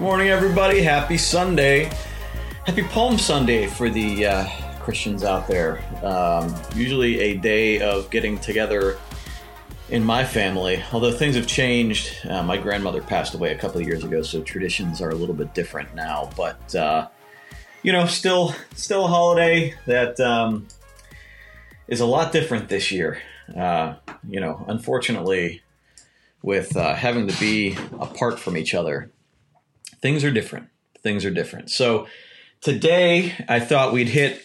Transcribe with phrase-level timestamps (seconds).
[0.00, 0.80] Good morning, everybody.
[0.80, 1.92] Happy Sunday.
[2.64, 4.44] Happy Palm Sunday for the uh,
[4.80, 5.84] Christians out there.
[6.02, 8.96] Um, usually a day of getting together
[9.90, 12.16] in my family, although things have changed.
[12.26, 15.34] Uh, my grandmother passed away a couple of years ago, so traditions are a little
[15.34, 16.30] bit different now.
[16.34, 17.08] But uh,
[17.82, 20.66] you know, still, still a holiday that um,
[21.88, 23.20] is a lot different this year.
[23.54, 25.60] Uh, you know, unfortunately,
[26.40, 29.10] with uh, having to be apart from each other
[30.00, 30.68] things are different.
[31.02, 31.70] Things are different.
[31.70, 32.06] So
[32.60, 34.42] today I thought we'd hit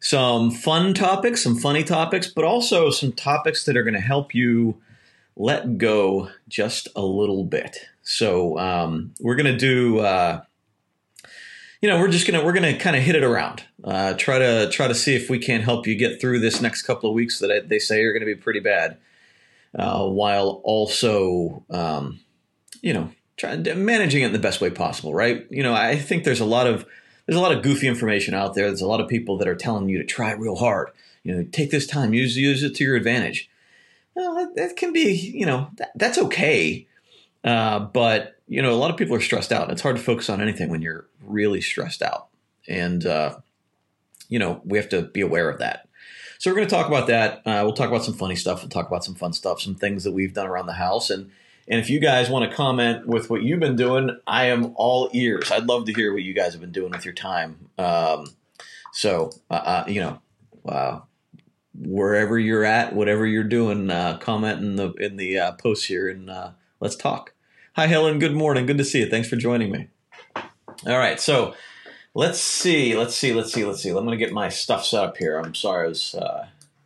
[0.00, 4.34] some fun topics, some funny topics, but also some topics that are going to help
[4.34, 4.80] you
[5.36, 7.88] let go just a little bit.
[8.02, 10.00] So um, we're going to do.
[10.00, 10.42] Uh,
[11.80, 13.62] you know, we're just gonna we're gonna kind of hit it around.
[13.84, 16.82] Uh, try to try to see if we can help you get through this next
[16.82, 18.98] couple of weeks that I, they say are going to be pretty bad,
[19.78, 22.18] uh, while also, um,
[22.82, 25.46] you know, trying managing it in the best way possible, right?
[25.50, 26.84] You know, I think there's a lot of
[27.26, 28.66] there's a lot of goofy information out there.
[28.66, 30.90] There's a lot of people that are telling you to try real hard.
[31.22, 33.48] You know, take this time, use use it to your advantage.
[34.14, 36.86] Well, that, that can be, you know, that, that's okay.
[37.44, 39.70] Uh, but you know, a lot of people are stressed out.
[39.70, 42.28] It's hard to focus on anything when you're really stressed out,
[42.66, 43.38] and uh,
[44.28, 45.88] you know, we have to be aware of that.
[46.38, 47.38] So we're going to talk about that.
[47.38, 48.62] Uh, we'll talk about some funny stuff.
[48.62, 51.30] We'll talk about some fun stuff, some things that we've done around the house, and
[51.70, 55.10] and if you guys want to comment with what you've been doing, I am all
[55.12, 55.50] ears.
[55.52, 57.68] I'd love to hear what you guys have been doing with your time.
[57.76, 58.26] Um,
[58.92, 60.20] so, uh, uh, you know,
[60.66, 61.00] uh,
[61.74, 66.08] wherever you're at, whatever you're doing, uh, comment in the in the uh, post here,
[66.08, 67.34] and uh, let's talk.
[67.76, 68.18] Hi, Helen.
[68.18, 68.64] Good morning.
[68.64, 69.10] Good to see you.
[69.10, 69.88] Thanks for joining me.
[70.86, 71.54] All right, so
[72.14, 73.90] let's see, let's see, let's see, let's see.
[73.90, 75.38] I'm going to get my stuff set up here.
[75.38, 76.16] I'm sorry, I was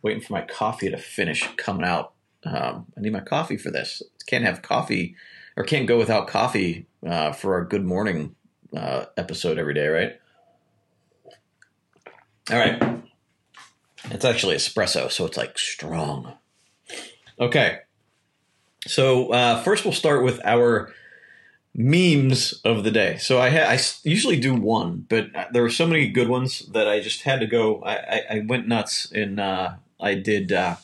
[0.01, 2.12] waiting for my coffee to finish coming out.
[2.45, 5.15] Um, I need my coffee for this can't have coffee
[5.55, 8.35] or can't go without coffee uh, for our good morning
[8.75, 10.19] uh, episode every day, right?
[12.51, 13.01] All right.
[14.05, 16.33] It's actually espresso, so it's like strong.
[17.39, 17.79] Okay.
[18.87, 20.91] So uh, first, we'll start with our
[21.73, 23.17] memes of the day.
[23.17, 26.87] So I, ha- I usually do one, but there were so many good ones that
[26.87, 27.81] I just had to go.
[27.83, 30.75] I, I, I went nuts and uh, I did uh,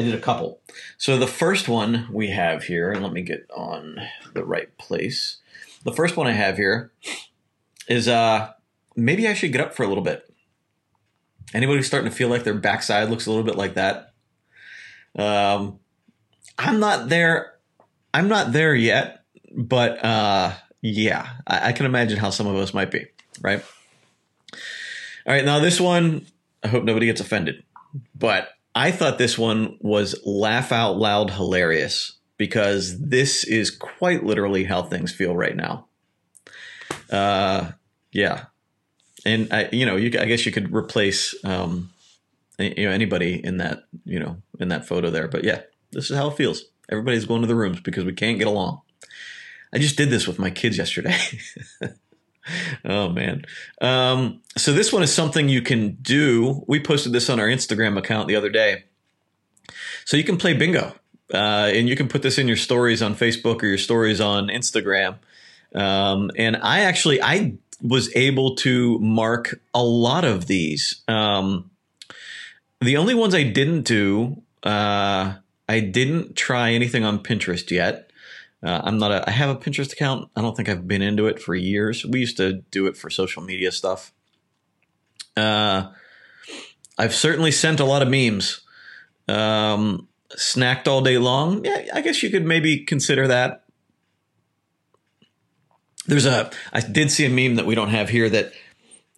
[0.00, 0.60] I did a couple.
[0.96, 4.00] So the first one we have here, and let me get on
[4.32, 5.36] the right place.
[5.84, 6.90] The first one I have here
[7.86, 8.52] is uh
[8.96, 10.26] maybe I should get up for a little bit.
[11.52, 14.14] Anybody starting to feel like their backside looks a little bit like that?
[15.18, 15.80] Um,
[16.56, 17.56] I'm not there.
[18.14, 19.24] I'm not there yet,
[19.54, 23.06] but uh, yeah, I, I can imagine how some of us might be.
[23.42, 23.62] Right.
[25.26, 25.44] All right.
[25.44, 26.26] Now this one,
[26.62, 27.64] I hope nobody gets offended,
[28.14, 28.48] but
[28.80, 34.82] I thought this one was laugh out loud hilarious because this is quite literally how
[34.82, 35.84] things feel right now.
[37.10, 37.72] Uh,
[38.10, 38.46] yeah,
[39.26, 41.90] and I, you know, you, I guess you could replace, um,
[42.58, 45.28] you know, anybody in that, you know, in that photo there.
[45.28, 45.60] But yeah,
[45.92, 46.64] this is how it feels.
[46.88, 48.80] Everybody's going to the rooms because we can't get along.
[49.74, 51.18] I just did this with my kids yesterday.
[52.84, 53.44] oh man.
[53.80, 56.64] Um, so this one is something you can do.
[56.66, 58.84] We posted this on our Instagram account the other day.
[60.04, 60.94] So you can play bingo,
[61.32, 64.48] uh, and you can put this in your stories on Facebook or your stories on
[64.48, 65.18] Instagram.
[65.74, 71.02] Um, and I actually I was able to mark a lot of these.
[71.08, 71.70] Um,
[72.80, 75.34] the only ones I didn't do, uh,
[75.68, 78.09] I didn't try anything on Pinterest yet.
[78.62, 79.28] Uh, I'm not a.
[79.28, 80.30] I have a Pinterest account.
[80.36, 82.04] I don't think I've been into it for years.
[82.04, 84.12] We used to do it for social media stuff.
[85.36, 85.90] Uh,
[86.98, 88.60] I've certainly sent a lot of memes.
[89.28, 91.64] Um, snacked all day long.
[91.64, 93.64] Yeah, I guess you could maybe consider that.
[96.06, 96.50] There's a.
[96.72, 98.52] I did see a meme that we don't have here that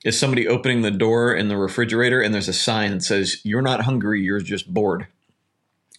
[0.04, 3.62] is somebody opening the door in the refrigerator and there's a sign that says "You're
[3.62, 4.22] not hungry.
[4.22, 5.08] You're just bored."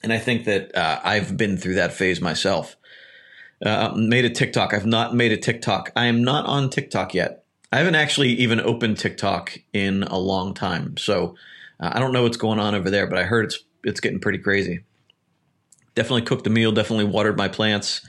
[0.02, 2.78] And I think that uh, I've been through that phase myself
[3.66, 4.74] uh, made a TikTok.
[4.74, 5.92] I've not made a TikTok.
[5.96, 7.46] I am not on TikTok yet.
[7.72, 10.98] I haven't actually even opened TikTok in a long time.
[10.98, 11.36] So
[11.80, 14.20] uh, I don't know what's going on over there, but I heard it's it's getting
[14.20, 14.84] pretty crazy.
[15.96, 16.72] Definitely cooked a meal.
[16.72, 18.06] Definitely watered my plants.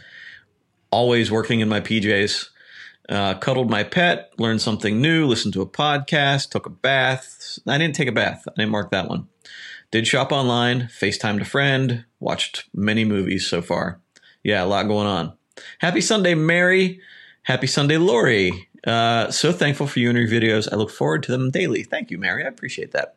[0.90, 2.48] Always working in my PJs.
[3.08, 4.32] Uh, cuddled my pet.
[4.38, 5.26] Learned something new.
[5.26, 6.50] Listened to a podcast.
[6.50, 7.58] Took a bath.
[7.66, 8.44] I didn't take a bath.
[8.48, 9.28] I didn't mark that one.
[9.90, 10.82] Did shop online.
[10.82, 12.04] FaceTimed a friend.
[12.20, 14.00] Watched many movies so far.
[14.42, 15.36] Yeah, a lot going on.
[15.78, 17.00] Happy Sunday, Mary.
[17.42, 18.68] Happy Sunday, Lori.
[18.86, 20.70] Uh, so thankful for you and your videos.
[20.70, 21.82] I look forward to them daily.
[21.82, 22.44] Thank you, Mary.
[22.44, 23.16] I appreciate that.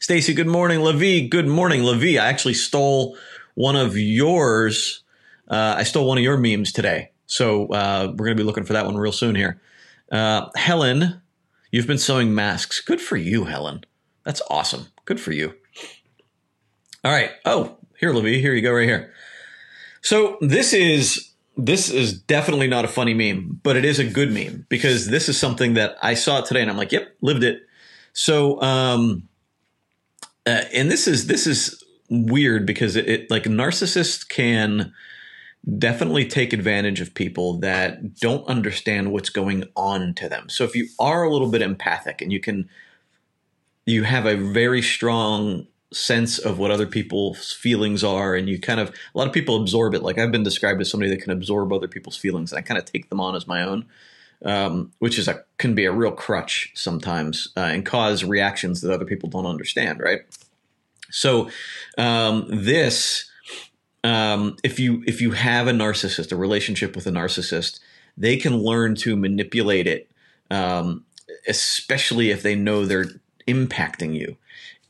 [0.00, 0.80] Stacy, good morning.
[0.80, 1.82] Levi, good morning.
[1.82, 3.16] Levi, I actually stole
[3.54, 5.02] one of yours.
[5.48, 7.10] Uh, I stole one of your memes today.
[7.26, 9.60] So uh, we're going to be looking for that one real soon here.
[10.10, 11.20] Uh, Helen,
[11.70, 12.80] you've been sewing masks.
[12.80, 13.84] Good for you, Helen.
[14.24, 14.88] That's awesome.
[15.04, 15.54] Good for you.
[17.04, 17.30] All right.
[17.44, 18.40] Oh, here, Libby.
[18.40, 19.12] Here you go, right here.
[20.02, 24.32] So this is this is definitely not a funny meme, but it is a good
[24.32, 27.62] meme because this is something that I saw today and I'm like, yep, lived it.
[28.12, 29.28] So, um,
[30.46, 34.92] uh, and this is this is weird because it, it like narcissists can
[35.78, 40.48] definitely take advantage of people that don't understand what's going on to them.
[40.48, 42.68] So if you are a little bit empathic and you can
[43.84, 48.78] you have a very strong sense of what other people's feelings are and you kind
[48.78, 50.02] of a lot of people absorb it.
[50.02, 52.78] Like i've been described as somebody that can absorb other people's feelings and i kind
[52.78, 53.86] of take them on as my own
[54.44, 58.92] um, which is a can be a real crutch sometimes uh, and cause reactions that
[58.92, 60.20] other people don't understand right?
[61.10, 61.50] So
[61.96, 63.28] um, this
[64.04, 67.80] um, if you if you have a narcissist a relationship with a narcissist
[68.16, 70.10] they can learn to manipulate it
[70.50, 71.04] um,
[71.46, 73.10] especially if they know they're
[73.46, 74.36] impacting you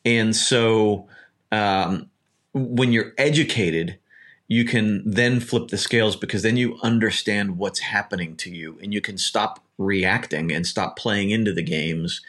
[0.08, 1.06] and so
[1.52, 2.08] um,
[2.54, 3.98] when you're educated,
[4.46, 8.94] you can then flip the scales because then you understand what's happening to you and
[8.94, 12.22] you can stop reacting and stop playing into the games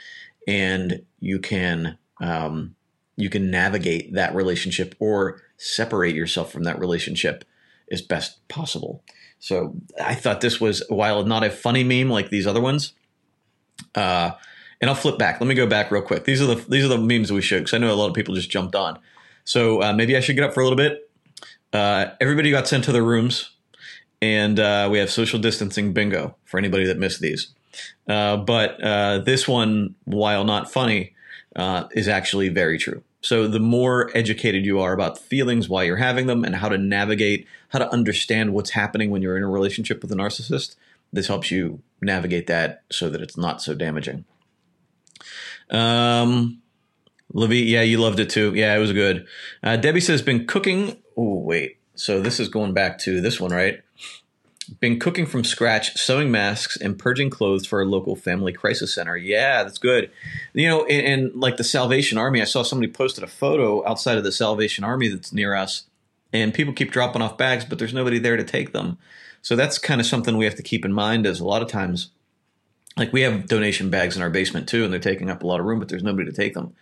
[0.45, 2.75] and you can um,
[3.15, 7.45] you can navigate that relationship or separate yourself from that relationship
[7.89, 9.03] as best possible.
[9.39, 9.73] So
[10.03, 12.91] I thought this was while not a funny meme like these other ones,
[13.95, 14.31] uh,
[14.81, 15.39] and I'll flip back.
[15.39, 16.25] Let me go back real quick.
[16.25, 18.13] These are the these are the memes we showed because I know a lot of
[18.13, 18.99] people just jumped on.
[19.43, 21.09] So uh, maybe I should get up for a little bit.
[21.73, 23.51] Uh, everybody got sent to their rooms,
[24.21, 27.49] and uh, we have social distancing bingo for anybody that missed these.
[28.07, 31.13] Uh, but uh, this one, while not funny,
[31.55, 33.03] uh, is actually very true.
[33.21, 36.77] So the more educated you are about feelings while you're having them and how to
[36.77, 40.75] navigate, how to understand what's happening when you're in a relationship with a narcissist,
[41.11, 44.25] this helps you navigate that so that it's not so damaging.
[45.69, 46.61] Um,
[47.33, 48.53] Levy, yeah, you loved it too.
[48.55, 49.27] Yeah, it was good.
[49.61, 50.97] Uh, Debbie says, been cooking.
[51.15, 51.77] Oh, wait.
[51.95, 53.81] So this is going back to this one, right?
[54.79, 59.17] Been cooking from scratch, sewing masks, and purging clothes for a local family crisis center.
[59.17, 60.11] Yeah, that's good.
[60.53, 64.17] You know, and, and like the Salvation Army, I saw somebody posted a photo outside
[64.17, 65.85] of the Salvation Army that's near us,
[66.31, 68.97] and people keep dropping off bags, but there's nobody there to take them.
[69.41, 71.25] So that's kind of something we have to keep in mind.
[71.25, 72.11] As a lot of times,
[72.99, 75.59] like we have donation bags in our basement too, and they're taking up a lot
[75.59, 76.75] of room, but there's nobody to take them.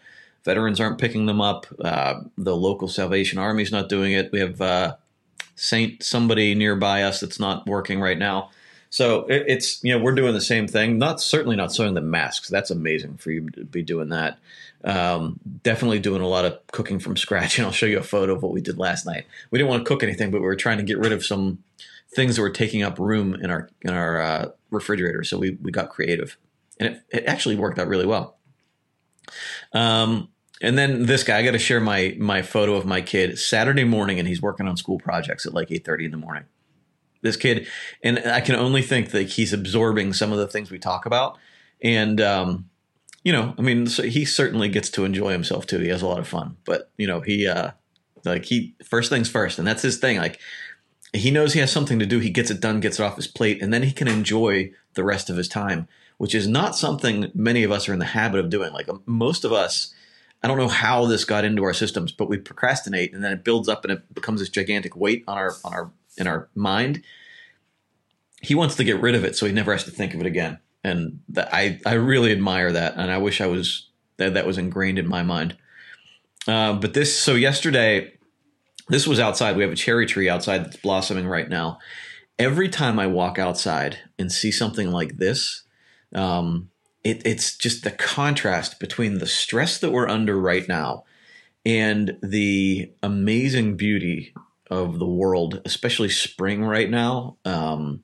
[0.44, 1.68] Veterans aren't picking them up.
[1.80, 4.32] Uh, the local Salvation Army's not doing it.
[4.32, 4.96] We have uh,
[5.56, 8.50] Saint somebody nearby us that's not working right now.
[8.90, 10.98] So it, it's you know we're doing the same thing.
[10.98, 12.48] Not certainly not sewing the masks.
[12.48, 14.40] That's amazing for you to be doing that.
[14.84, 18.34] Um, definitely doing a lot of cooking from scratch, and I'll show you a photo
[18.34, 19.26] of what we did last night.
[19.52, 21.64] We didn't want to cook anything, but we were trying to get rid of some
[22.16, 25.24] things that were taking up room in our in our uh, refrigerator.
[25.24, 26.38] So we we got creative,
[26.80, 28.38] and it, it actually worked out really well.
[29.74, 30.30] Um,
[30.62, 33.84] and then this guy, I got to share my my photo of my kid Saturday
[33.84, 36.46] morning, and he's working on school projects at like eight thirty in the morning.
[37.22, 37.68] This kid,
[38.04, 41.38] and I can only think that he's absorbing some of the things we talk about,
[41.82, 42.70] and um,
[43.24, 45.80] you know, I mean, so he certainly gets to enjoy himself too.
[45.80, 47.72] He has a lot of fun, but you know, he uh,
[48.24, 50.18] like he first things first, and that's his thing.
[50.18, 50.40] Like
[51.14, 52.20] he knows he has something to do.
[52.20, 55.04] He gets it done, gets it off his plate, and then he can enjoy the
[55.04, 55.88] rest of his time,
[56.18, 58.74] which is not something many of us are in the habit of doing.
[58.74, 59.94] Like um, most of us,
[60.44, 63.44] I don't know how this got into our systems, but we procrastinate, and then it
[63.44, 67.04] builds up and it becomes this gigantic weight on our on our in our mind.
[68.42, 70.26] He wants to get rid of it, so he never has to think of it
[70.28, 70.60] again.
[70.84, 74.58] And that, I I really admire that, and I wish I was that that was
[74.58, 75.56] ingrained in my mind.
[76.48, 78.17] Uh, but this so yesterday
[78.90, 79.56] this was outside.
[79.56, 81.80] We have a cherry tree outside that's blossoming right now.
[82.40, 85.64] Every time I walk outside and see something like this,
[86.14, 86.70] um,
[87.04, 91.04] it, it's just the contrast between the stress that we're under right now
[91.66, 94.34] and the amazing beauty
[94.70, 97.38] of the world, especially spring right now.
[97.44, 98.04] Um,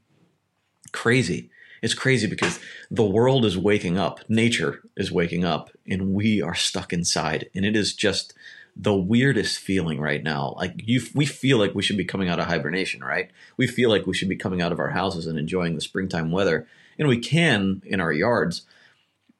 [0.91, 1.49] crazy.
[1.81, 2.59] It's crazy because
[2.89, 7.49] the world is waking up, nature is waking up, and we are stuck inside.
[7.53, 8.33] And it is just
[8.75, 10.55] the weirdest feeling right now.
[10.57, 13.29] Like you, we feel like we should be coming out of hibernation, right?
[13.57, 16.31] We feel like we should be coming out of our houses and enjoying the springtime
[16.31, 18.63] weather, and we can in our yards,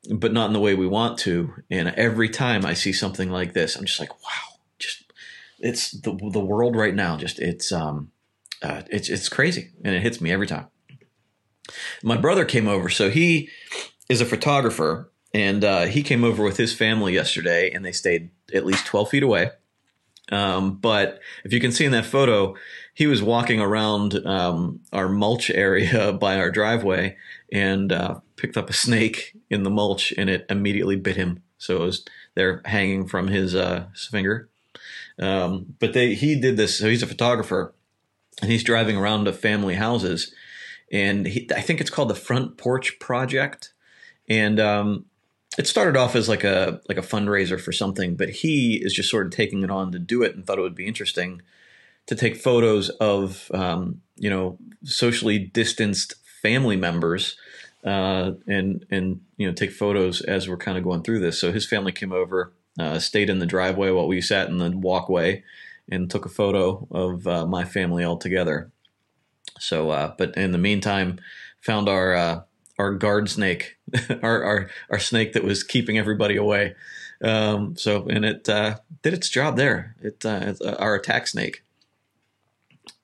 [0.09, 1.53] but not in the way we want to.
[1.69, 5.11] And every time I see something like this, I'm just like, wow, just
[5.59, 7.17] it's the the world right now.
[7.17, 8.11] Just it's um,
[8.61, 10.67] uh, it's it's crazy, and it hits me every time.
[12.03, 13.49] My brother came over, so he
[14.09, 18.29] is a photographer and uh, he came over with his family yesterday, and they stayed
[18.53, 19.51] at least twelve feet away.
[20.31, 22.55] Um, but if you can see in that photo,
[22.93, 27.17] he was walking around um, our mulch area by our driveway
[27.51, 31.43] and uh, picked up a snake in the mulch, and it immediately bit him.
[31.57, 34.49] So it was there hanging from his, uh, his finger.
[35.19, 36.79] Um, but they he did this.
[36.79, 37.73] So he's a photographer,
[38.41, 40.33] and he's driving around to family houses,
[40.91, 43.73] and he, I think it's called the Front Porch Project,
[44.27, 45.05] and um,
[45.57, 49.09] it started off as like a like a fundraiser for something, but he is just
[49.09, 51.41] sort of taking it on to do it and thought it would be interesting
[52.05, 57.37] to take photos of um, you know socially distanced family members
[57.83, 61.39] uh, and and you know take photos as we're kind of going through this.
[61.39, 64.71] So his family came over, uh, stayed in the driveway while we sat in the
[64.71, 65.43] walkway,
[65.89, 68.71] and took a photo of uh, my family all together.
[69.59, 71.19] So, uh, but in the meantime,
[71.61, 72.41] found our uh,
[72.79, 73.77] our guard snake,
[74.21, 76.75] our, our our snake that was keeping everybody away.
[77.23, 79.95] Um, so, and it uh, did its job there.
[80.01, 81.63] It uh, uh, our attack snake.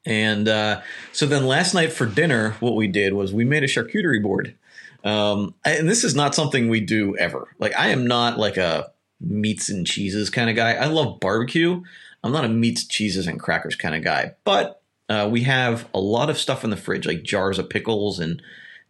[0.06, 3.68] And uh, so then last night for dinner, what we did was we made a
[3.68, 4.56] charcuterie board.
[5.04, 7.48] Um, and this is not something we do ever.
[7.60, 10.74] Like I am not like a meats and cheeses kind of guy.
[10.74, 11.82] I love barbecue.
[12.24, 14.34] I'm not a meats, cheeses, and crackers kind of guy.
[14.44, 18.20] But uh, we have a lot of stuff in the fridge, like jars of pickles
[18.20, 18.42] and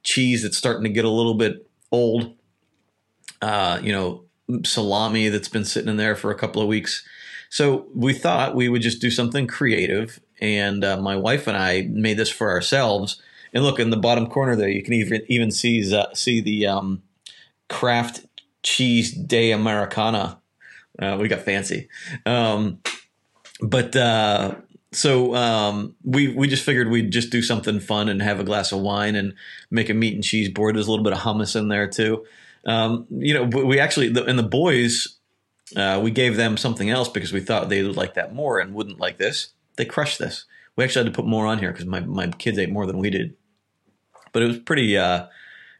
[0.03, 2.35] cheese that's starting to get a little bit old.
[3.41, 4.23] Uh, you know,
[4.63, 7.05] salami that's been sitting in there for a couple of weeks.
[7.49, 10.19] So we thought we would just do something creative.
[10.41, 13.21] And uh, my wife and I made this for ourselves.
[13.53, 16.67] And look in the bottom corner there, you can even even see uh, see the
[16.67, 17.01] um,
[17.67, 18.27] Kraft
[18.61, 20.39] cheese day Americana.
[20.99, 21.89] Uh, we got fancy,
[22.27, 22.79] um,
[23.59, 24.53] but uh,
[24.91, 28.71] so um, we we just figured we'd just do something fun and have a glass
[28.71, 29.33] of wine and
[29.69, 30.75] make a meat and cheese board.
[30.75, 32.25] There's a little bit of hummus in there too.
[32.65, 35.19] Um, you know, we actually and the boys
[35.75, 38.73] uh, we gave them something else because we thought they would like that more and
[38.73, 39.49] wouldn't like this.
[39.75, 40.45] They crushed this.
[40.75, 42.97] We actually had to put more on here because my my kids ate more than
[42.97, 43.35] we did.
[44.31, 44.97] But it was pretty.
[44.97, 45.27] Uh,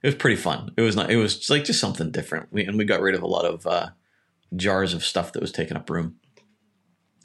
[0.02, 0.72] it was pretty fun.
[0.78, 1.10] It was not.
[1.10, 2.52] It was like just something different.
[2.52, 3.90] We, and we got rid of a lot of uh,
[4.56, 6.16] jars of stuff that was taking up room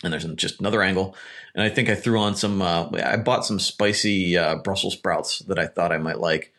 [0.05, 1.17] and there's just another angle.
[1.55, 2.63] And I think I threw on some.
[2.63, 6.53] Uh, I bought some spicy uh, Brussels sprouts that I thought I might like.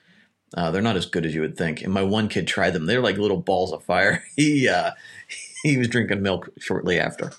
[0.55, 1.81] Uh, they're not as good as you would think.
[1.81, 2.85] And my one kid tried them.
[2.85, 4.23] They're like little balls of fire.
[4.35, 4.91] He uh,
[5.63, 7.31] he was drinking milk shortly after.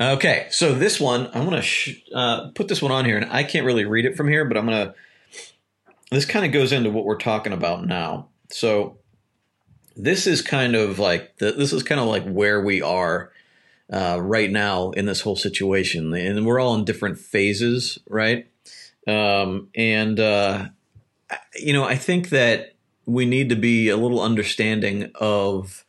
[0.00, 3.44] Okay, so this one I'm gonna sh- uh, put this one on here, and I
[3.44, 4.94] can't really read it from here, but I'm gonna.
[6.10, 8.28] This kind of goes into what we're talking about now.
[8.50, 8.98] So
[9.96, 13.31] this is kind of like the, this is kind of like where we are
[13.92, 18.46] uh, right now in this whole situation, and we're all in different phases, right?
[19.06, 20.68] Um, and uh,
[21.56, 25.84] you know, I think that we need to be a little understanding of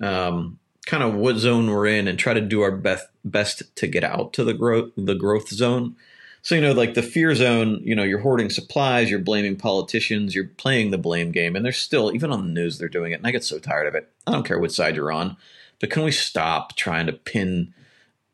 [0.00, 3.86] um, kind of what zone we're in, and try to do our best best to
[3.86, 5.96] get out to the growth the growth zone.
[6.40, 10.34] So you know, like the fear zone, you know, you're hoarding supplies, you're blaming politicians,
[10.34, 13.16] you're playing the blame game, and they're still even on the news they're doing it,
[13.16, 14.10] and I get so tired of it.
[14.26, 15.36] I don't care which side you're on.
[15.80, 17.74] But can we stop trying to pin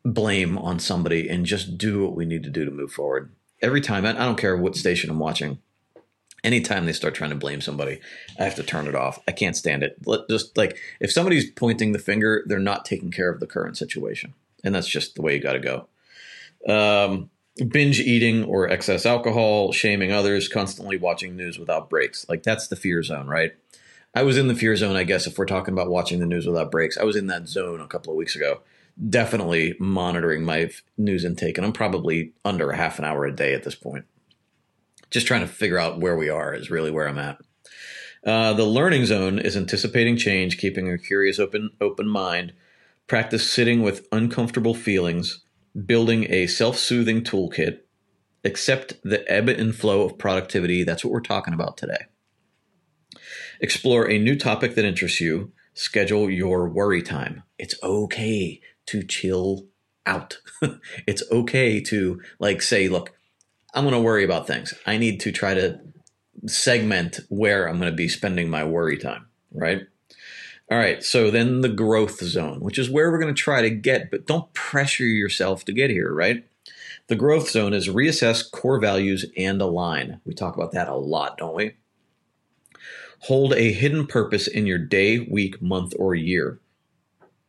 [0.04, 3.32] blame on somebody and just do what we need to do to move forward?
[3.61, 5.58] Every time, I don't care what station I'm watching.
[6.44, 8.00] Anytime they start trying to blame somebody,
[8.38, 9.20] I have to turn it off.
[9.28, 9.96] I can't stand it.
[10.04, 13.76] Let, just like if somebody's pointing the finger, they're not taking care of the current
[13.76, 14.34] situation,
[14.64, 15.88] and that's just the way you got to go.
[16.68, 17.30] Um,
[17.68, 22.28] binge eating or excess alcohol, shaming others, constantly watching news without breaks.
[22.28, 23.52] Like that's the fear zone, right?
[24.14, 26.47] I was in the fear zone, I guess, if we're talking about watching the news
[26.47, 26.99] without breaks.
[26.99, 28.61] I was in that zone a couple of weeks ago,
[29.09, 33.54] definitely monitoring my news intake, and I'm probably under a half an hour a day
[33.54, 34.04] at this point.
[35.11, 37.38] Just trying to figure out where we are is really where I'm at.
[38.25, 42.52] Uh, the learning zone is anticipating change, keeping a curious, open, open mind.
[43.07, 45.42] Practice sitting with uncomfortable feelings,
[45.87, 47.81] building a self-soothing toolkit.
[48.45, 50.85] Accept the ebb and flow of productivity.
[50.85, 52.07] That's what we're talking about today.
[53.62, 55.52] Explore a new topic that interests you.
[55.73, 57.45] Schedule your worry time.
[57.61, 59.69] It's okay to chill
[60.04, 60.38] out.
[61.07, 63.14] it's okay to like say, look,
[63.73, 64.75] I'm going to worry about things.
[64.85, 65.78] I need to try to
[66.47, 69.83] segment where I'm going to be spending my worry time, right?
[70.69, 73.71] All right, so then the growth zone, which is where we're going to try to
[73.71, 76.45] get, but don't pressure yourself to get here, right?
[77.07, 80.21] The growth zone is reassess core values and align.
[80.25, 81.75] We talk about that a lot, don't we?
[83.22, 86.60] Hold a hidden purpose in your day, week, month, or year.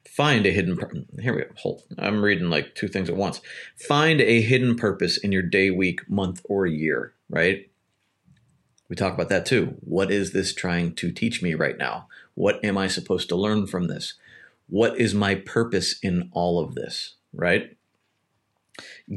[0.08, 1.08] Find a hidden.
[1.20, 1.48] Here we go.
[1.58, 1.82] Hold.
[1.98, 3.42] I'm reading like two things at once.
[3.76, 7.16] Find a hidden purpose in your day, week, month, or year.
[7.28, 7.72] Right.
[8.88, 9.76] We talk about that too.
[9.80, 12.08] What is this trying to teach me right now?
[12.36, 14.14] What am I supposed to learn from this?
[14.68, 17.16] What is my purpose in all of this?
[17.34, 17.76] Right?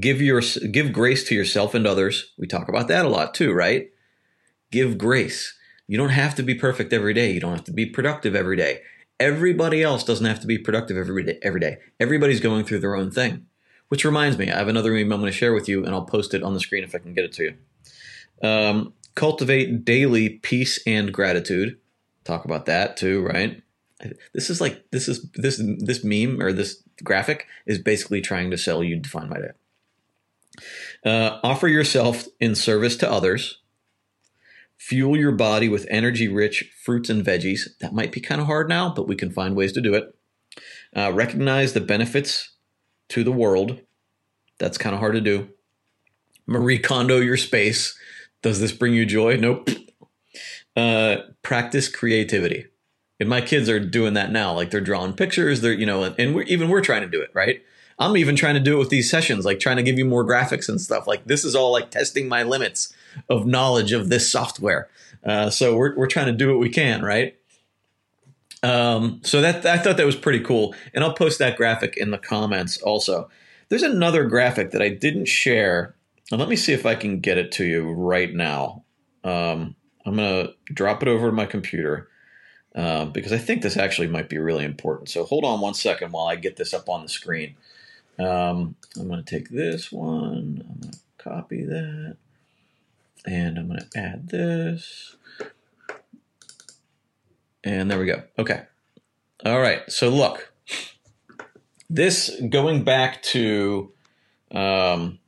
[0.01, 2.33] Give your give grace to yourself and others.
[2.39, 3.91] We talk about that a lot too, right?
[4.71, 5.55] Give grace.
[5.87, 7.33] You don't have to be perfect every day.
[7.33, 8.83] You don't have to be productive every day.
[9.19, 11.39] Everybody else doesn't have to be productive every day.
[11.43, 11.79] Every day.
[12.01, 13.47] Everybody's going through their own thing.
[13.89, 16.05] Which reminds me, I have another meme I'm going to share with you, and I'll
[16.05, 18.49] post it on the screen if I can get it to you.
[18.49, 21.79] Um, cultivate daily peace and gratitude.
[22.25, 23.63] Talk about that too, right?
[24.35, 28.59] This is like this is this this meme or this graphic is basically trying to
[28.59, 29.51] sell you define my day.
[31.05, 33.61] Uh, offer yourself in service to others.
[34.79, 37.63] Fuel your body with energy rich fruits and veggies.
[37.81, 40.15] That might be kind of hard now, but we can find ways to do it.
[40.95, 42.55] Uh, recognize the benefits
[43.09, 43.81] to the world.
[44.59, 45.49] That's kind of hard to do.
[46.47, 47.99] Marie Kondo your space.
[48.43, 49.37] Does this bring you joy?
[49.37, 49.69] Nope.
[50.77, 52.67] Uh, practice creativity.
[53.19, 54.53] And my kids are doing that now.
[54.53, 55.63] Like they're drawing pictures.
[55.63, 57.63] They're, you know, and we're, even we're trying to do it, right?
[57.99, 60.23] I'm even trying to do it with these sessions, like trying to give you more
[60.23, 61.07] graphics and stuff.
[61.07, 62.93] Like this is all like testing my limits
[63.29, 64.89] of knowledge of this software.
[65.25, 67.37] Uh, so we're, we're trying to do what we can, right?
[68.63, 72.11] Um, so that I thought that was pretty cool, and I'll post that graphic in
[72.11, 73.29] the comments also.
[73.69, 75.95] There's another graphic that I didn't share,
[76.31, 78.85] and let me see if I can get it to you right now.
[79.25, 82.09] Um, I'm gonna drop it over to my computer
[82.75, 85.09] uh, because I think this actually might be really important.
[85.09, 87.57] So hold on one second while I get this up on the screen.
[88.19, 90.65] Um, I'm gonna take this one.
[90.69, 92.17] I'm gonna copy that,
[93.27, 95.17] and I'm gonna add this.
[97.65, 98.23] And there we go.
[98.39, 98.63] Okay.
[99.45, 99.83] All right.
[99.91, 100.53] So look,
[101.91, 103.93] this going back to
[104.53, 105.19] um,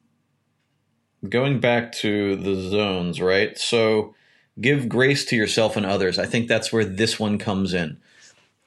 [1.28, 3.58] going back to the zones, right?
[3.58, 4.14] So
[4.60, 6.18] give grace to yourself and others.
[6.18, 7.98] I think that's where this one comes in.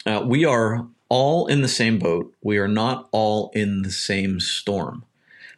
[0.05, 2.33] Uh, we are all in the same boat.
[2.41, 5.05] We are not all in the same storm.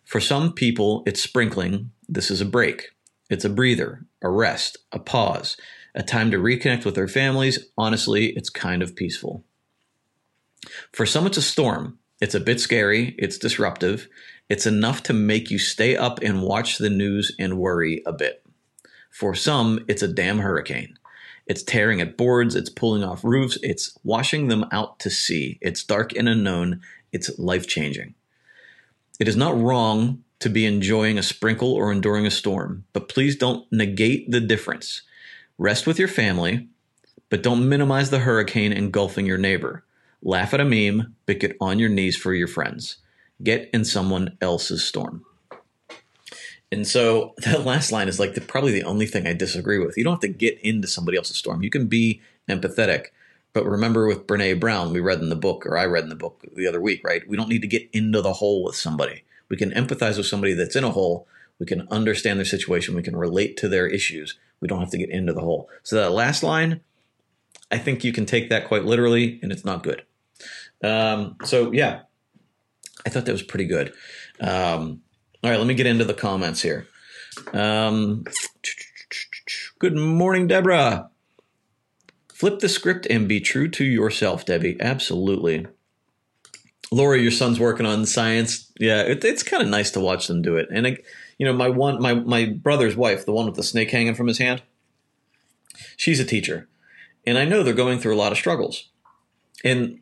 [0.04, 1.92] For some people, it's sprinkling.
[2.10, 2.93] This is a break.
[3.34, 5.58] It's a breather, a rest, a pause
[5.96, 7.68] a time to reconnect with their families.
[7.78, 9.44] Honestly, it's kind of peaceful.
[10.92, 12.00] For some, it's a storm.
[12.22, 14.08] It's a bit scary, it's disruptive,
[14.48, 18.46] it's enough to make you stay up and watch the news and worry a bit.
[19.10, 20.98] For some, it's a damn hurricane.
[21.48, 25.58] It's tearing at boards, it's pulling off roofs, it's washing them out to sea.
[25.60, 26.80] It's dark and unknown,
[27.12, 28.16] it's life changing.
[29.20, 33.36] It is not wrong to be enjoying a sprinkle or enduring a storm, but please
[33.36, 35.02] don't negate the difference.
[35.58, 36.68] Rest with your family,
[37.30, 39.86] but don't minimize the hurricane engulfing your neighbor.
[40.22, 42.98] Laugh at a meme, but get on your knees for your friends.
[43.42, 45.24] Get in someone else's storm.
[46.74, 49.98] And so that last line is like the, probably the only thing I disagree with.
[49.98, 51.64] You don't have to get into somebody else's storm.
[51.64, 53.08] You can be empathetic.
[53.54, 56.16] But remember with Brene Brown, we read in the book, or I read in the
[56.16, 57.22] book the other week, right?
[57.30, 59.24] We don't need to get into the hole with somebody.
[59.54, 61.28] We can empathize with somebody that's in a hole.
[61.60, 62.96] We can understand their situation.
[62.96, 64.36] We can relate to their issues.
[64.60, 65.70] We don't have to get into the hole.
[65.84, 66.82] So that last line,
[67.70, 70.02] I think you can take that quite literally, and it's not good.
[70.84, 72.02] Um, so yeah,
[73.06, 73.94] I thought that was pretty good.
[74.40, 75.04] Um,
[75.44, 76.88] all right, let me get into the comments here.
[77.54, 78.24] Um,
[79.78, 81.12] good morning, Deborah.
[82.34, 84.78] Flip the script and be true to yourself, Debbie.
[84.80, 85.68] Absolutely.
[86.94, 88.72] Laura, your son's working on science.
[88.80, 90.68] Yeah, it, it's kind of nice to watch them do it.
[90.72, 91.06] And it,
[91.38, 94.28] you know, my one, my my brother's wife, the one with the snake hanging from
[94.28, 94.62] his hand,
[95.98, 96.70] she's a teacher,
[97.26, 98.90] and I know they're going through a lot of struggles,
[99.64, 100.00] and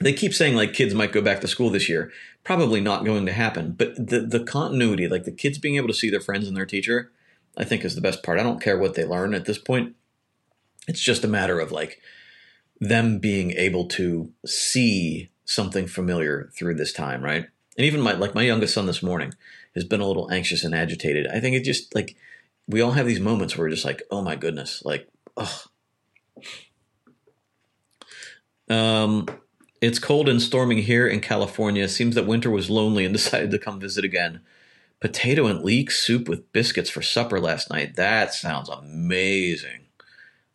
[0.00, 2.10] they keep saying like kids might go back to school this year.
[2.42, 5.94] Probably not going to happen, but the the continuity, like the kids being able to
[5.94, 7.12] see their friends and their teacher,
[7.56, 8.40] I think is the best part.
[8.40, 9.94] I don't care what they learn at this point.
[10.88, 12.00] It's just a matter of like
[12.80, 17.46] them being able to see something familiar through this time, right?
[17.76, 19.32] And even my like my youngest son this morning,
[19.74, 21.26] has been a little anxious and agitated.
[21.28, 22.16] I think it just like
[22.66, 25.68] we all have these moments where we're just like, oh my goodness, like, ugh.
[28.68, 29.26] Um,
[29.80, 31.88] it's cold and storming here in California.
[31.88, 34.40] Seems that winter was lonely and decided to come visit again.
[35.00, 37.96] Potato and leek soup with biscuits for supper last night.
[37.96, 39.86] That sounds amazing.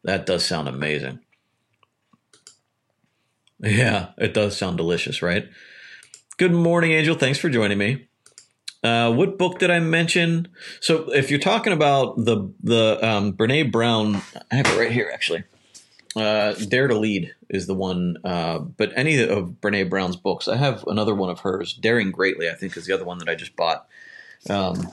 [0.04, 1.22] That does sound amazing.
[3.64, 5.50] Yeah, it does sound delicious, right?
[6.38, 7.16] Good morning, Angel.
[7.16, 8.08] Thanks for joining me.
[8.84, 10.50] Uh, what book did I mention?
[10.82, 14.22] So if you're talking about the the um, Brene Brown,
[14.52, 15.46] I have it right here actually.
[16.14, 20.58] Uh, Dare to Lead is the one, uh, but any of Brene Brown's books, I
[20.58, 21.74] have another one of hers.
[21.74, 23.88] Daring Greatly, I think, is the other one that I just bought.
[24.50, 24.92] Um,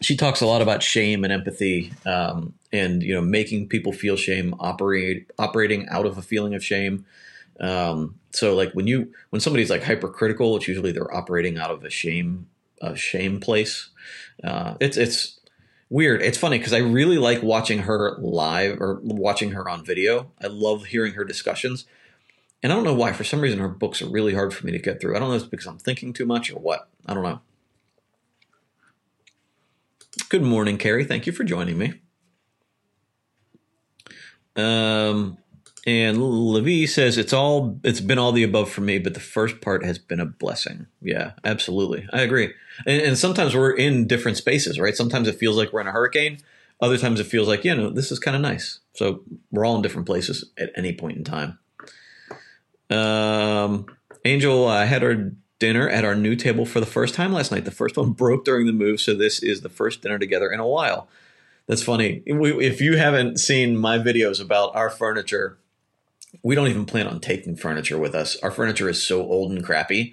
[0.00, 4.16] she talks a lot about shame and empathy, um, and you know, making people feel
[4.16, 7.06] shame, operate operating out of a feeling of shame,
[7.60, 11.84] Um, so like when you when somebody's like hypercritical, it's usually they're operating out of
[11.84, 12.48] a shame
[12.80, 13.90] a shame place.
[14.42, 15.40] Uh, it's it's
[15.88, 16.22] weird.
[16.22, 20.32] It's funny because I really like watching her live or watching her on video.
[20.42, 21.86] I love hearing her discussions.
[22.62, 23.12] And I don't know why.
[23.12, 25.14] For some reason, her books are really hard for me to get through.
[25.14, 26.88] I don't know if it's because I'm thinking too much or what.
[27.04, 27.40] I don't know.
[30.30, 31.04] Good morning, Carrie.
[31.04, 32.00] Thank you for joining me.
[34.56, 35.38] Um,
[35.86, 39.60] and Levy says it's all it's been all the above for me, but the first
[39.60, 40.86] part has been a blessing.
[41.02, 42.54] Yeah, absolutely, I agree.
[42.86, 44.96] And, and sometimes we're in different spaces, right?
[44.96, 46.38] Sometimes it feels like we're in a hurricane.
[46.80, 48.80] Other times it feels like you know this is kind of nice.
[48.94, 51.58] So we're all in different places at any point in time.
[52.90, 53.86] Um,
[54.24, 57.64] Angel uh, had our dinner at our new table for the first time last night.
[57.64, 60.60] The first one broke during the move, so this is the first dinner together in
[60.60, 61.08] a while.
[61.66, 62.22] That's funny.
[62.26, 65.58] If you haven't seen my videos about our furniture
[66.42, 68.36] we don't even plan on taking furniture with us.
[68.42, 70.12] Our furniture is so old and crappy.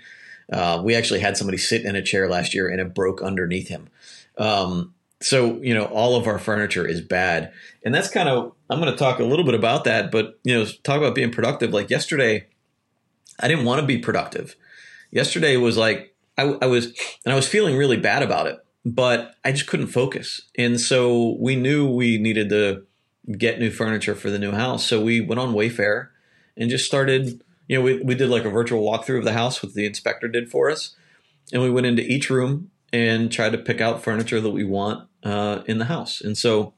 [0.51, 3.69] Uh, we actually had somebody sit in a chair last year and it broke underneath
[3.69, 3.89] him.
[4.37, 7.53] Um, so you know, all of our furniture is bad,
[7.85, 10.11] and that's kind of I'm going to talk a little bit about that.
[10.11, 11.71] But you know, talk about being productive.
[11.71, 12.47] Like yesterday,
[13.39, 14.55] I didn't want to be productive.
[15.11, 16.85] Yesterday was like I, I was,
[17.25, 20.41] and I was feeling really bad about it, but I just couldn't focus.
[20.57, 22.83] And so we knew we needed to
[23.37, 24.85] get new furniture for the new house.
[24.85, 26.09] So we went on Wayfair
[26.57, 29.61] and just started, you know, we, we did like a virtual walkthrough of the house,
[29.61, 30.95] what the inspector did for us.
[31.53, 35.07] And we went into each room and tried to pick out furniture that we want
[35.23, 36.21] uh, in the house.
[36.21, 36.73] And so,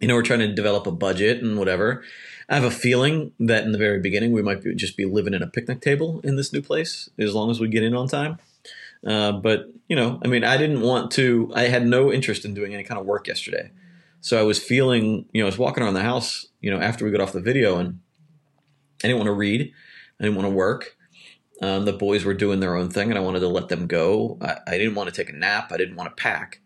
[0.00, 2.02] you know, we're trying to develop a budget and whatever.
[2.48, 5.34] I have a feeling that in the very beginning we might be, just be living
[5.34, 8.08] in a picnic table in this new place as long as we get in on
[8.08, 8.38] time.
[9.06, 11.50] Uh, but you know, I mean, I didn't want to.
[11.54, 13.70] I had no interest in doing any kind of work yesterday.
[14.22, 17.04] So I was feeling, you know, I was walking around the house, you know, after
[17.04, 17.98] we got off the video, and
[19.02, 19.72] I didn't want to read,
[20.20, 20.96] I didn't want to work.
[21.60, 24.38] Um, the boys were doing their own thing, and I wanted to let them go.
[24.40, 25.72] I, I didn't want to take a nap.
[25.72, 26.60] I didn't want to pack.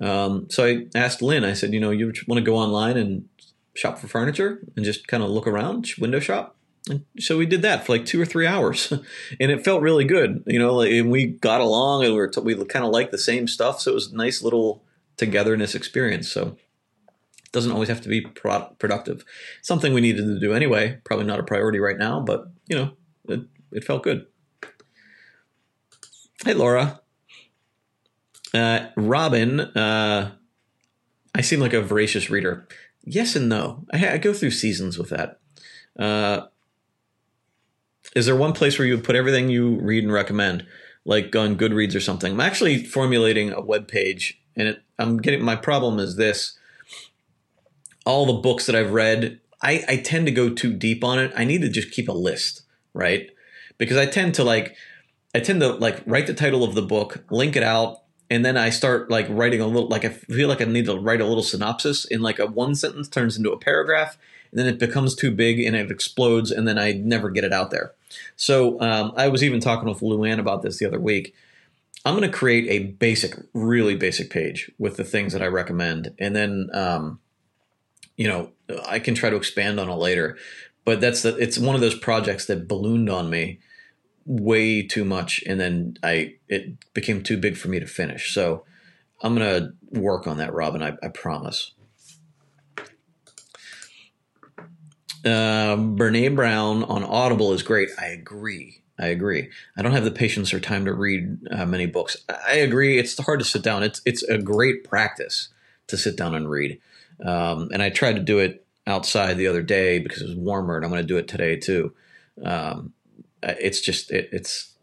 [0.00, 1.44] Um, so I asked Lynn.
[1.44, 3.28] I said, you know, you want to go online and
[3.74, 6.56] shop for furniture and just kind of look around, window shop.
[6.88, 8.92] And so we did that for like two or three hours,
[9.40, 10.42] and it felt really good.
[10.46, 13.12] You know, like, and we got along, and we were t- we kind of liked
[13.12, 13.80] the same stuff.
[13.80, 14.82] So it was a nice little
[15.18, 16.30] togetherness experience.
[16.30, 16.56] So
[17.54, 19.24] doesn't always have to be pro- productive.
[19.62, 20.98] Something we needed to do anyway.
[21.04, 22.90] Probably not a priority right now, but you know,
[23.28, 23.40] it,
[23.72, 24.26] it felt good.
[26.44, 27.00] Hey, Laura.
[28.52, 30.32] Uh, Robin, uh,
[31.34, 32.68] I seem like a voracious reader.
[33.04, 33.86] Yes and no.
[33.92, 35.40] I, I go through seasons with that.
[35.98, 36.46] Uh,
[38.14, 40.66] is there one place where you would put everything you read and recommend,
[41.04, 42.32] like on Goodreads or something?
[42.32, 46.58] I'm actually formulating a web page, and it, I'm getting my problem is this
[48.04, 51.32] all the books that I've read, I, I tend to go too deep on it.
[51.36, 52.62] I need to just keep a list,
[52.92, 53.30] right?
[53.78, 54.76] Because I tend to like,
[55.34, 58.56] I tend to like write the title of the book, link it out, and then
[58.56, 61.26] I start like writing a little, like I feel like I need to write a
[61.26, 64.18] little synopsis in like a one sentence turns into a paragraph,
[64.50, 67.52] and then it becomes too big and it explodes, and then I never get it
[67.52, 67.92] out there.
[68.36, 71.34] So um, I was even talking with Luann about this the other week.
[72.04, 76.14] I'm going to create a basic, really basic page with the things that I recommend,
[76.18, 77.18] and then um,
[78.16, 78.50] you know,
[78.86, 80.36] I can try to expand on it later.
[80.84, 83.60] But that's the it's one of those projects that ballooned on me
[84.26, 88.32] way too much and then I it became too big for me to finish.
[88.32, 88.64] So
[89.22, 91.72] I'm gonna work on that, Robin, I, I promise.
[95.24, 97.88] Uh, Brene Brown on Audible is great.
[97.98, 98.82] I agree.
[98.98, 99.48] I agree.
[99.76, 102.16] I don't have the patience or time to read uh, many books.
[102.28, 102.98] I agree.
[102.98, 103.82] It's hard to sit down.
[103.82, 105.48] It's it's a great practice
[105.86, 106.78] to sit down and read.
[107.22, 110.76] Um, and I tried to do it outside the other day because it was warmer,
[110.76, 111.94] and I'm going to do it today too.
[112.42, 112.92] Um,
[113.42, 114.74] it's just it, it's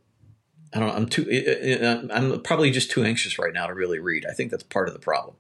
[0.74, 0.96] I don't know.
[0.96, 1.28] I'm too.
[1.30, 4.26] It, it, I'm probably just too anxious right now to really read.
[4.26, 5.36] I think that's part of the problem.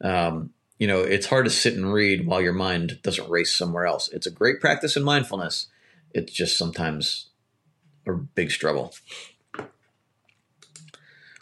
[0.00, 3.86] Um, you know, it's hard to sit and read while your mind doesn't race somewhere
[3.86, 4.08] else.
[4.10, 5.66] It's a great practice in mindfulness.
[6.12, 7.30] It's just sometimes
[8.06, 8.94] a big struggle.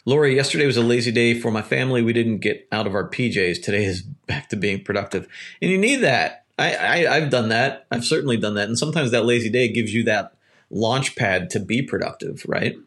[0.07, 2.01] Lori, yesterday was a lazy day for my family.
[2.01, 3.61] We didn't get out of our PJs.
[3.61, 5.27] Today is back to being productive.
[5.61, 6.45] And you need that.
[6.57, 7.85] I, I, have done that.
[7.91, 8.69] I've certainly done that.
[8.69, 10.33] And sometimes that lazy day gives you that
[10.71, 12.77] launch pad to be productive, right?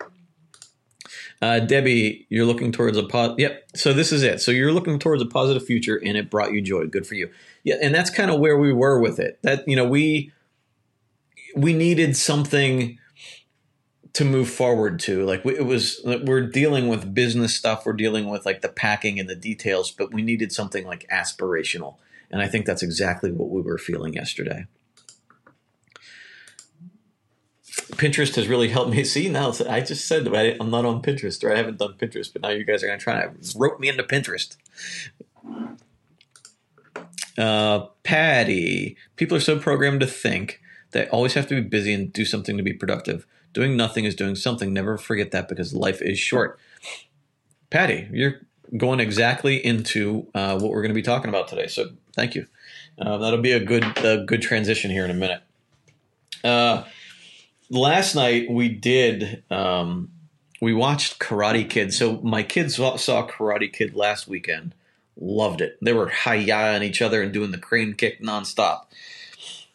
[1.43, 3.69] Uh, Debbie, you're looking towards a pos- yep.
[3.75, 4.41] So this is it.
[4.41, 6.87] So you're looking towards a positive future, and it brought you joy.
[6.87, 7.31] Good for you.
[7.65, 9.39] Yeah, and that's kind of where we were with it.
[9.43, 10.33] That you know we
[11.55, 12.99] we needed something
[14.13, 18.45] to move forward to like it was we're dealing with business stuff we're dealing with
[18.45, 21.97] like the packing and the details but we needed something like aspirational
[22.31, 24.67] and i think that's exactly what we were feeling yesterday
[27.93, 29.53] Pinterest has really helped me see now.
[29.69, 32.65] I just said I'm not on Pinterest or I haven't done Pinterest, but now you
[32.65, 34.57] guys are going to try to rope me into Pinterest.
[37.37, 40.61] Uh, Patty, people are so programmed to think
[40.93, 43.27] they always have to be busy and do something to be productive.
[43.53, 44.73] Doing nothing is doing something.
[44.73, 46.59] Never forget that because life is short.
[47.71, 48.41] Patty, you're
[48.77, 51.67] going exactly into uh, what we're going to be talking about today.
[51.67, 52.47] So thank you.
[52.99, 55.43] Uh, that'll be a good a good transition here in a minute.
[56.45, 56.85] Uh,
[57.71, 60.11] last night we did um,
[60.61, 61.93] we watched Karate Kid.
[61.93, 64.75] So my kids saw, saw Karate Kid last weekend.
[65.17, 65.79] Loved it.
[65.83, 66.39] They were hi
[66.75, 68.83] on each other and doing the crane kick nonstop.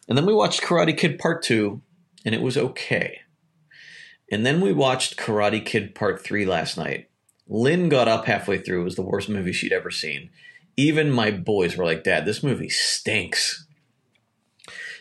[0.07, 1.81] And then we watched Karate Kid Part Two,
[2.23, 3.21] and it was okay.
[4.31, 7.09] And then we watched Karate Kid Part Three last night.
[7.47, 8.81] Lynn got up halfway through.
[8.81, 10.29] It was the worst movie she'd ever seen.
[10.77, 13.65] Even my boys were like, Dad, this movie stinks.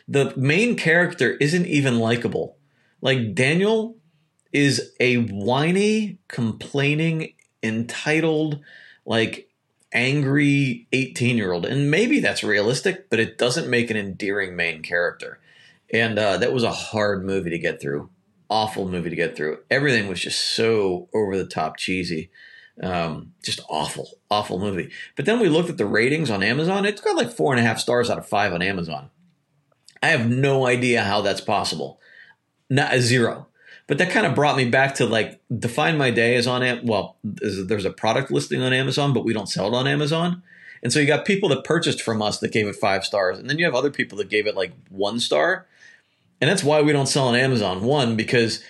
[0.06, 2.58] The main character isn't even likable.
[3.00, 3.96] Like, Daniel
[4.52, 7.32] is a whiny, complaining,
[7.62, 8.60] entitled,
[9.06, 9.48] like,
[9.92, 11.64] angry 18 year old.
[11.64, 15.40] And maybe that's realistic, but it doesn't make an endearing main character.
[15.92, 18.10] And uh, that was a hard movie to get through
[18.48, 19.58] awful movie to get through.
[19.70, 22.30] Everything was just so over the top cheesy.
[22.82, 24.90] Um, just awful, awful movie.
[25.16, 26.84] But then we looked at the ratings on Amazon.
[26.84, 29.10] It's got like four and a half stars out of five on Amazon.
[30.02, 32.00] I have no idea how that's possible.
[32.68, 33.46] Not a zero.
[33.86, 36.84] But that kind of brought me back to like Define My Day is on it.
[36.84, 40.42] Well, there's a product listing on Amazon, but we don't sell it on Amazon.
[40.82, 43.48] And so you got people that purchased from us that gave it five stars, and
[43.48, 45.66] then you have other people that gave it like one star.
[46.44, 47.82] And that's why we don't sell on Amazon.
[47.84, 48.62] One, because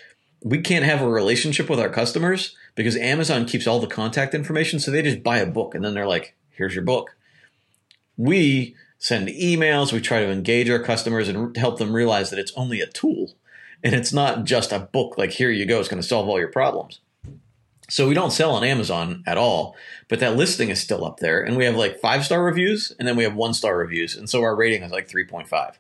[0.45, 4.79] we can't have a relationship with our customers because Amazon keeps all the contact information.
[4.79, 7.17] So they just buy a book and then they're like, here's your book.
[8.17, 12.53] We send emails, we try to engage our customers and help them realize that it's
[12.55, 13.35] only a tool
[13.83, 16.39] and it's not just a book like, here you go, it's going to solve all
[16.39, 17.01] your problems.
[17.91, 19.75] So we don't sell on Amazon at all,
[20.09, 21.43] but that listing is still up there.
[21.43, 24.15] And we have like five star reviews and then we have one star reviews.
[24.15, 25.75] And so our rating is like 3.5.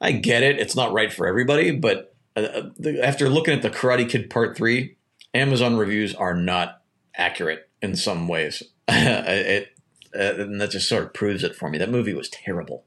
[0.00, 0.58] I get it.
[0.58, 2.40] It's not right for everybody, but uh,
[2.84, 4.96] uh after looking at the Karate Kid Part 3,
[5.34, 6.82] Amazon reviews are not
[7.14, 8.62] accurate in some ways.
[8.88, 9.68] it,
[10.14, 11.78] uh, and that just sort of proves it for me.
[11.78, 12.84] That movie was terrible.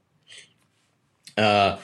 [1.36, 1.78] Uh,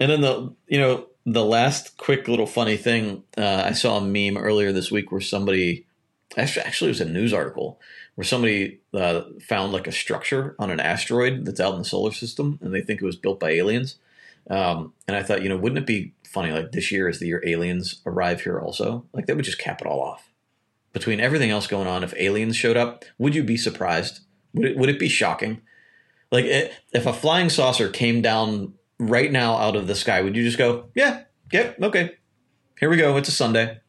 [0.00, 4.00] and then the, you know, the last quick little funny thing, uh, I saw a
[4.00, 5.86] meme earlier this week where somebody,
[6.36, 7.80] actually, actually it was a news article
[8.14, 12.12] where somebody uh, found like a structure on an asteroid that's out in the solar
[12.12, 13.96] system and they think it was built by aliens
[14.50, 16.52] um, and I thought, you know, wouldn't it be funny?
[16.52, 19.04] Like this year is the year aliens arrive here also.
[19.12, 20.30] Like that would just cap it all off.
[20.92, 24.20] Between everything else going on, if aliens showed up, would you be surprised?
[24.54, 25.60] Would it, would it be shocking?
[26.32, 30.36] Like it, if a flying saucer came down right now out of the sky, would
[30.36, 32.12] you just go, yeah, yep, yeah, okay,
[32.78, 33.16] here we go.
[33.16, 33.80] It's a Sunday.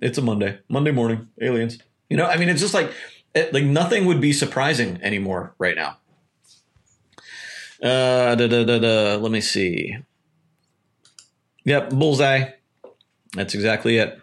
[0.00, 0.58] It's a Monday.
[0.68, 1.28] Monday morning.
[1.40, 1.78] Aliens.
[2.10, 2.92] You know, I mean, it's just like
[3.34, 5.98] it, like nothing would be surprising anymore right now.
[7.84, 9.16] Uh, da, da, da, da.
[9.16, 9.98] Let me see.
[11.66, 12.52] Yep, bullseye.
[13.34, 14.18] That's exactly it.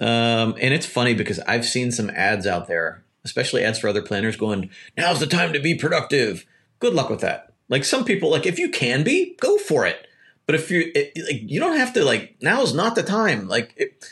[0.00, 4.02] Um, and it's funny because I've seen some ads out there, especially ads for other
[4.02, 6.44] planners, going, "Now's the time to be productive."
[6.80, 7.52] Good luck with that.
[7.68, 10.08] Like some people, like if you can be, go for it.
[10.46, 12.04] But if you, it, like, you don't have to.
[12.04, 13.46] Like now's not the time.
[13.46, 14.04] Like it,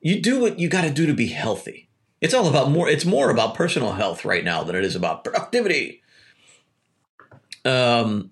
[0.00, 1.90] you do what you got to do to be healthy.
[2.22, 2.88] It's all about more.
[2.88, 6.00] It's more about personal health right now than it is about productivity.
[7.68, 8.30] Um,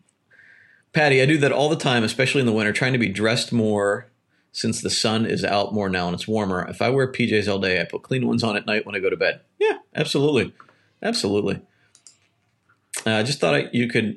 [0.92, 3.53] Patty, I do that all the time, especially in the winter, trying to be dressed
[3.53, 4.11] more
[4.53, 6.66] since the sun is out more now and it's warmer.
[6.68, 9.01] If I wear PJs all day, I put clean ones on at night when I
[9.01, 9.42] go to bed.
[9.59, 10.55] Yeah, absolutely.
[11.03, 11.61] Absolutely.
[13.07, 14.16] Uh, I just thought I, you could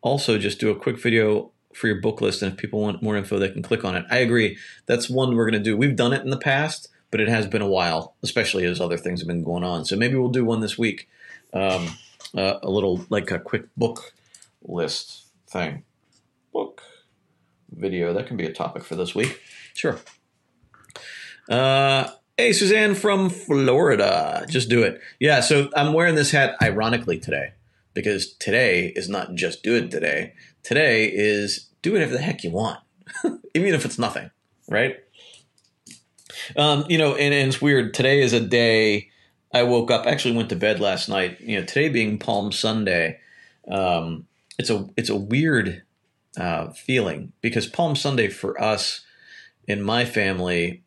[0.00, 2.42] also just do a quick video for your book list.
[2.42, 4.04] And if people want more info, they can click on it.
[4.08, 4.56] I agree.
[4.86, 5.76] That's one we're going to do.
[5.76, 8.96] We've done it in the past, but it has been a while, especially as other
[8.96, 9.84] things have been going on.
[9.84, 11.08] So maybe we'll do one this week.
[11.52, 11.88] Um,
[12.36, 14.12] uh, a little like a quick book
[14.62, 15.84] list thing.
[16.52, 16.82] Book
[17.70, 18.12] video.
[18.12, 19.40] That can be a topic for this week.
[19.74, 19.98] Sure.
[21.48, 24.46] Uh, hey, Suzanne from Florida.
[24.48, 25.00] Just do it.
[25.18, 27.52] Yeah, so I'm wearing this hat ironically today
[27.94, 30.34] because today is not just do it today.
[30.62, 32.80] Today is do whatever the heck you want,
[33.54, 34.30] even if it's nothing,
[34.68, 34.96] right?
[36.56, 37.94] Um, you know, and, and it's weird.
[37.94, 39.10] Today is a day
[39.52, 41.40] I woke up, actually went to bed last night.
[41.40, 43.18] You know, today being Palm Sunday,
[43.70, 44.26] um,
[44.58, 45.82] it's a it's a weird
[46.36, 49.04] uh, feeling because Palm Sunday for us
[49.66, 50.82] in my family,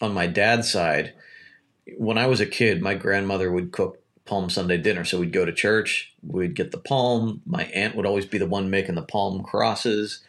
[0.00, 1.14] on my dad's side,
[1.96, 5.04] when I was a kid, my grandmother would cook Palm Sunday dinner.
[5.04, 7.42] So we'd go to church, we'd get the palm.
[7.46, 10.22] My aunt would always be the one making the palm crosses,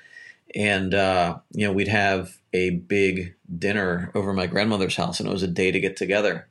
[0.55, 5.33] and uh, you know we'd have a big dinner over my grandmother's house, and it
[5.33, 6.47] was a day to get together.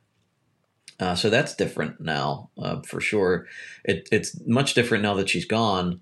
[0.99, 3.45] Uh, so that's different now, uh, for sure.
[3.83, 6.01] It, it's much different now that she's gone,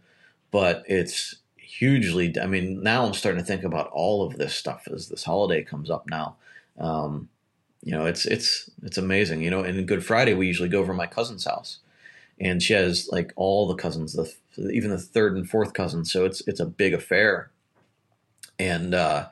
[0.55, 2.33] but it's hugely.
[2.41, 5.61] I mean, now I'm starting to think about all of this stuff as this holiday
[5.65, 6.37] comes up now.
[6.79, 7.27] Um,
[7.83, 9.41] you know, it's it's it's amazing.
[9.41, 11.79] You know, and Good Friday we usually go over my cousin's house,
[12.39, 14.33] and she has like all the cousins, the
[14.71, 16.09] even the third and fourth cousins.
[16.09, 17.51] So it's it's a big affair,
[18.57, 19.27] and uh,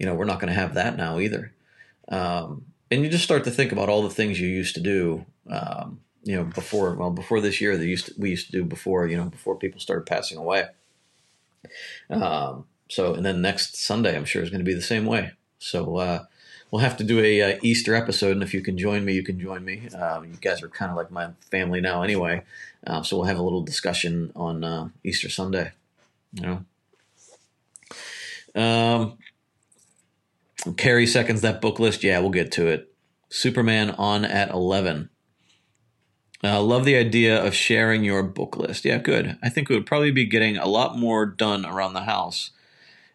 [0.00, 1.52] you know we're not going to have that now either.
[2.08, 5.24] Um, and you just start to think about all the things you used to do.
[5.48, 8.64] Um, you know, before well, before this year, they used to, we used to do
[8.64, 10.66] before you know before people started passing away.
[12.10, 15.32] Um, so, and then next Sunday, I'm sure is going to be the same way.
[15.58, 16.24] So, uh,
[16.70, 19.22] we'll have to do a uh, Easter episode, and if you can join me, you
[19.22, 19.88] can join me.
[19.96, 22.42] Uh, you guys are kind of like my family now, anyway.
[22.86, 25.72] Uh, so we'll have a little discussion on uh, Easter Sunday.
[26.32, 26.64] You know.
[28.60, 29.18] Um,
[30.76, 32.02] Carrie seconds that book list.
[32.02, 32.92] Yeah, we'll get to it.
[33.28, 35.10] Superman on at eleven.
[36.44, 38.84] Uh, love the idea of sharing your book list.
[38.84, 39.38] Yeah, good.
[39.42, 42.50] I think we would probably be getting a lot more done around the house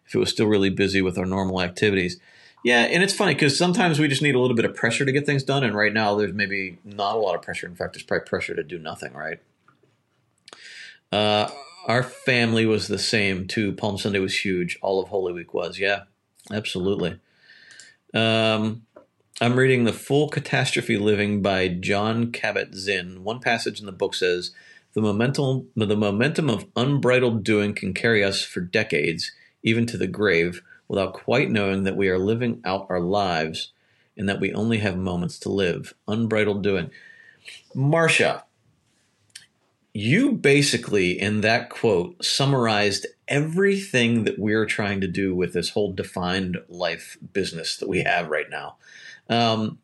[0.04, 2.18] if it was still really busy with our normal activities.
[2.64, 5.12] Yeah, and it's funny because sometimes we just need a little bit of pressure to
[5.12, 7.68] get things done, and right now there's maybe not a lot of pressure.
[7.68, 9.12] In fact, there's probably pressure to do nothing.
[9.12, 9.38] Right.
[11.12, 11.48] Uh,
[11.86, 13.72] our family was the same too.
[13.72, 14.76] Palm Sunday was huge.
[14.82, 15.78] All of Holy Week was.
[15.78, 16.02] Yeah,
[16.50, 17.20] absolutely.
[18.12, 18.82] Um,
[19.42, 23.24] I'm reading The Full Catastrophe Living by Jon Kabat-Zinn.
[23.24, 24.50] One passage in the book says,
[24.92, 30.06] the momentum, the momentum of unbridled doing can carry us for decades, even to the
[30.06, 33.72] grave, without quite knowing that we are living out our lives
[34.14, 35.94] and that we only have moments to live.
[36.06, 36.90] Unbridled doing.
[37.74, 38.44] Marcia,
[39.94, 45.94] you basically, in that quote, summarized everything that we're trying to do with this whole
[45.94, 48.76] defined life business that we have right now.
[49.30, 49.78] Um,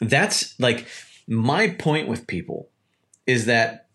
[0.00, 0.86] that's like
[1.28, 2.70] my point with people
[3.26, 3.86] is that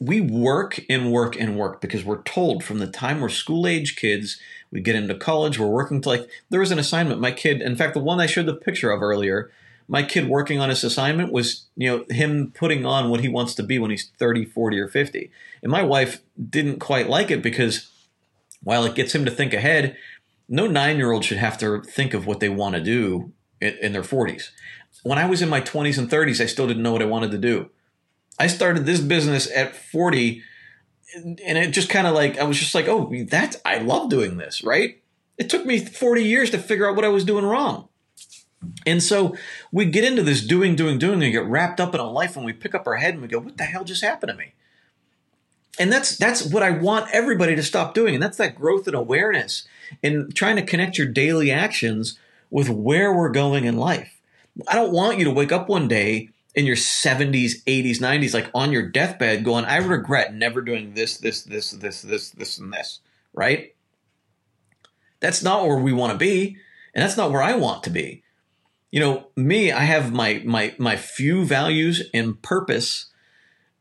[0.00, 3.96] we work and work and work because we're told from the time we're school age
[3.96, 7.20] kids, we get into college, we're working to like, there was an assignment.
[7.20, 9.50] My kid, in fact, the one I showed the picture of earlier,
[9.88, 13.54] my kid working on his assignment was, you know, him putting on what he wants
[13.56, 15.30] to be when he's 30, 40, or 50.
[15.62, 17.90] And my wife didn't quite like it because
[18.62, 19.96] while it gets him to think ahead,
[20.48, 23.92] no nine year old should have to think of what they want to do in,
[23.92, 24.50] their 40s.
[25.02, 27.30] When I was in my 20s and 30s, I still didn't know what I wanted
[27.32, 27.70] to do
[28.40, 30.42] I started this business at 40
[31.14, 34.38] and it just kind of like I was just like, "Oh, that's I love doing
[34.38, 35.02] this," right?
[35.36, 37.88] It took me 40 years to figure out what I was doing wrong.
[38.86, 39.36] And so
[39.72, 42.46] we get into this doing, doing, doing, and get wrapped up in a life, and
[42.46, 44.54] we pick up our head and we go, "What the hell just happened to me?"
[45.78, 48.96] And that's that's what I want everybody to stop doing, and that's that growth and
[48.96, 49.66] awareness
[50.02, 52.18] and trying to connect your daily actions
[52.50, 54.20] with where we're going in life.
[54.68, 58.50] I don't want you to wake up one day in your 70s, 80s, 90s, like
[58.54, 62.72] on your deathbed, going, I regret never doing this, this, this, this, this, this, and
[62.72, 63.00] this,
[63.32, 63.74] right?
[65.20, 66.56] That's not where we want to be.
[66.94, 68.22] And that's not where I want to be.
[68.90, 73.06] You know, me, I have my my my few values and purpose,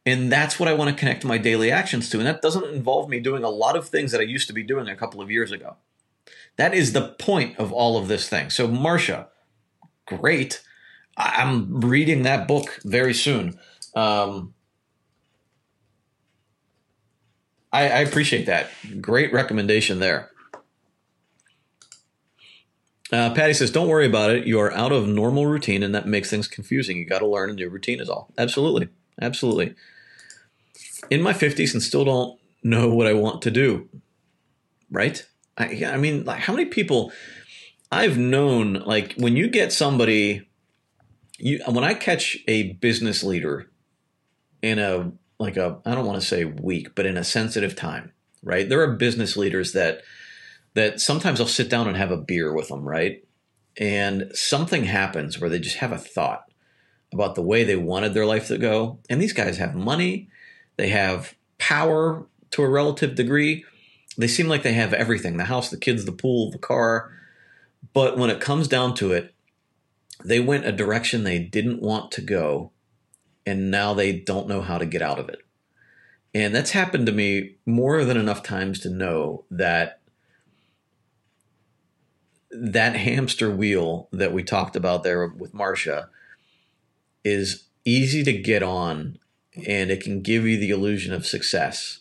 [0.05, 2.19] and that's what I want to connect my daily actions to.
[2.19, 4.61] And that doesn't involve me doing a lot of things that I used to be
[4.61, 5.77] doing a couple of years ago.
[6.57, 8.49] That is the point of all of this thing.
[8.49, 9.29] So, Marcia,
[10.05, 10.61] great
[11.19, 13.59] I'm reading that book very soon.
[13.93, 14.53] Um,
[17.73, 18.69] I, I appreciate that.
[19.01, 20.31] Great recommendation there.
[23.11, 24.47] Uh, Patty says, "Don't worry about it.
[24.47, 26.97] You are out of normal routine, and that makes things confusing.
[26.97, 28.31] You got to learn a new routine, is all.
[28.37, 28.87] Absolutely,
[29.21, 29.75] absolutely.
[31.09, 33.89] In my fifties, and still don't know what I want to do.
[34.91, 35.25] Right?
[35.59, 37.11] I, I mean, like, how many people
[37.91, 38.73] I've known?
[38.73, 40.49] Like, when you get somebody
[41.39, 43.69] you when I catch a business leader
[44.61, 48.11] in a like a I don't want to say weak, but in a sensitive time,
[48.43, 48.67] right?
[48.67, 50.01] There are business leaders that
[50.75, 53.23] that sometimes I'll sit down and have a beer with them, right?
[53.77, 56.43] And something happens where they just have a thought
[57.13, 58.99] about the way they wanted their life to go.
[59.09, 60.29] And these guys have money,
[60.75, 63.65] they have power to a relative degree.
[64.19, 67.09] They seem like they have everything the house, the kids, the pool, the car.
[67.93, 69.33] But when it comes down to it,
[70.25, 72.73] they went a direction they didn't want to go
[73.45, 75.39] and now they don't know how to get out of it.
[76.33, 80.01] And that's happened to me more than enough times to know that
[82.51, 86.09] that hamster wheel that we talked about there with Marcia
[87.23, 89.17] is easy to get on
[89.65, 91.99] and it can give you the illusion of success.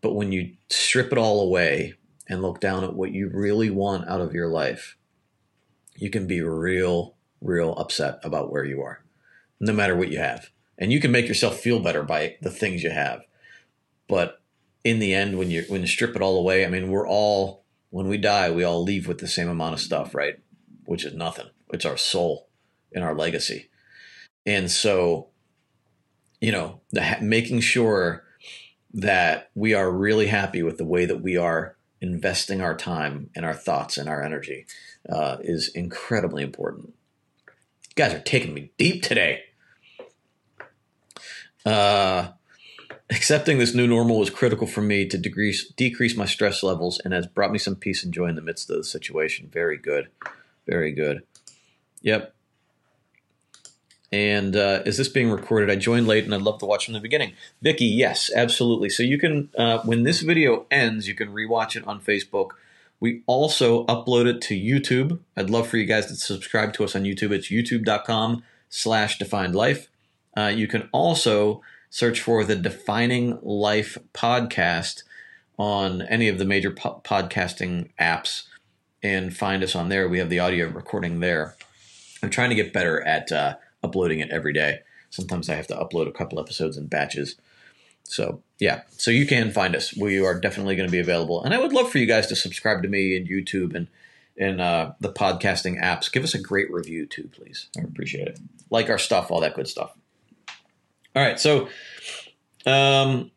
[0.00, 1.94] But when you strip it all away
[2.28, 4.96] and look down at what you really want out of your life,
[5.96, 9.02] you can be real, real upset about where you are,
[9.58, 10.50] no matter what you have.
[10.78, 13.22] And you can make yourself feel better by the things you have.
[14.08, 14.40] But
[14.84, 17.64] in the end, when you when you strip it all away, I mean, we're all
[17.90, 20.38] when we die, we all leave with the same amount of stuff, right?
[20.84, 21.46] Which is nothing.
[21.72, 22.48] It's our soul
[22.92, 23.70] and our legacy.
[24.46, 25.28] And so,
[26.40, 28.24] you know, the, making sure
[28.94, 33.44] that we are really happy with the way that we are investing our time and
[33.44, 34.66] our thoughts and our energy
[35.08, 36.94] uh, is incredibly important.
[37.88, 39.42] You guys are taking me deep today.
[41.66, 42.28] Uh,
[43.10, 47.12] accepting this new normal was critical for me to decrease decrease my stress levels and
[47.12, 49.50] has brought me some peace and joy in the midst of the situation.
[49.52, 50.08] Very good,
[50.66, 51.22] very good.
[52.00, 52.32] Yep,
[54.10, 55.70] and uh, is this being recorded?
[55.70, 57.34] I joined late and I'd love to watch from the beginning.
[57.60, 58.88] Vicky, yes, absolutely.
[58.88, 62.50] So you can, uh, when this video ends, you can rewatch it on Facebook.
[63.00, 65.20] We also upload it to YouTube.
[65.36, 67.32] I'd love for you guys to subscribe to us on YouTube.
[67.32, 69.88] It's youtube.com slash defined life.
[70.36, 75.02] Uh, you can also search for the Defining Life podcast
[75.58, 78.44] on any of the major po- podcasting apps
[79.02, 80.08] and find us on there.
[80.08, 81.56] We have the audio recording there.
[82.22, 84.80] I'm trying to get better at uh, uploading it every day.
[85.10, 87.36] Sometimes I have to upload a couple episodes in batches.
[88.04, 89.94] So yeah, so you can find us.
[89.96, 92.36] We are definitely going to be available, and I would love for you guys to
[92.36, 93.88] subscribe to me and YouTube and
[94.38, 96.10] and uh, the podcasting apps.
[96.10, 97.68] Give us a great review too, please.
[97.76, 98.38] I appreciate it.
[98.70, 99.94] Like our stuff, all that good stuff.
[101.14, 101.68] All right, so
[102.64, 103.30] um,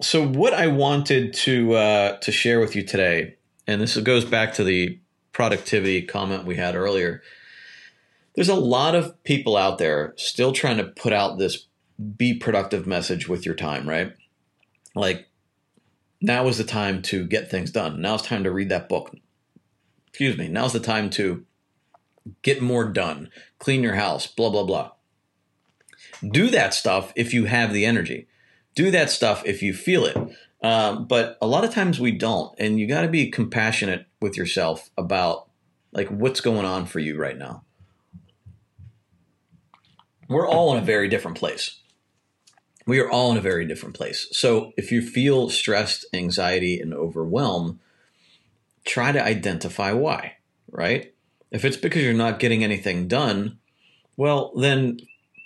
[0.00, 3.36] so what I wanted to uh, to share with you today,
[3.66, 4.98] and this goes back to the
[5.32, 7.22] productivity comment we had earlier
[8.34, 11.66] there's a lot of people out there still trying to put out this
[12.16, 14.12] be productive message with your time, right?
[14.94, 15.28] Like
[16.20, 18.00] now is the time to get things done.
[18.00, 19.14] Now it's time to read that book.
[20.08, 20.48] Excuse me.
[20.48, 21.44] Now's the time to
[22.42, 24.92] get more done, clean your house, blah, blah, blah.
[26.26, 28.26] Do that stuff if you have the energy.
[28.74, 30.16] Do that stuff if you feel it.
[30.62, 32.54] Um, but a lot of times we don't.
[32.58, 35.48] And you got to be compassionate with yourself about
[35.92, 37.64] like what's going on for you right now
[40.28, 41.80] we're all in a very different place.
[42.86, 44.28] We are all in a very different place.
[44.32, 47.80] So if you feel stressed, anxiety, and overwhelm,
[48.84, 50.36] try to identify why,
[50.70, 51.14] right?
[51.50, 53.58] If it's because you're not getting anything done,
[54.16, 54.98] well, then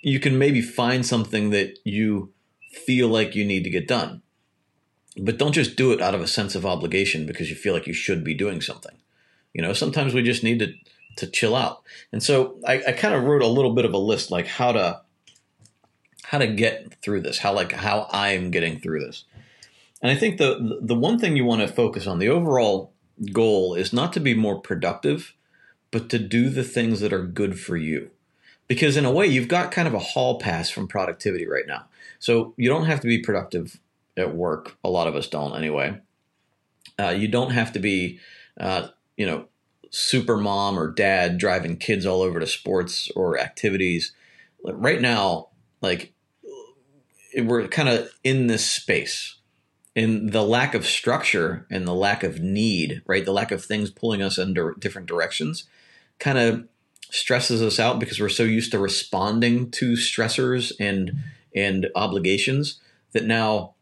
[0.02, 2.32] you can maybe find something that you
[2.72, 4.22] feel like you need to get done.
[5.16, 7.86] But don't just do it out of a sense of obligation because you feel like
[7.86, 8.96] you should be doing something.
[9.52, 10.72] You know, sometimes we just need to
[11.18, 11.82] to chill out.
[12.12, 14.72] And so I, I kind of wrote a little bit of a list, like how
[14.72, 15.02] to
[16.24, 19.24] how to get through this, how like how I'm getting through this.
[20.02, 22.92] And I think the the one thing you want to focus on, the overall
[23.32, 25.34] goal is not to be more productive,
[25.90, 28.10] but to do the things that are good for you.
[28.68, 31.86] Because in a way, you've got kind of a hall pass from productivity right now.
[32.18, 33.80] So you don't have to be productive
[34.16, 34.76] at work.
[34.84, 36.00] A lot of us don't anyway.
[36.98, 38.18] Uh, you don't have to be,
[38.60, 39.46] uh, you know,
[39.90, 44.12] super mom or dad driving kids all over to sports or activities.
[44.64, 45.48] Right now,
[45.80, 46.12] like
[47.36, 49.36] we're kind of in this space
[49.94, 53.24] in the lack of structure and the lack of need, right?
[53.24, 55.64] The lack of things pulling us in different directions
[56.20, 56.68] kind of
[57.10, 61.12] stresses us out because we're so used to responding to stressors and
[61.54, 62.80] and obligations
[63.12, 63.74] that now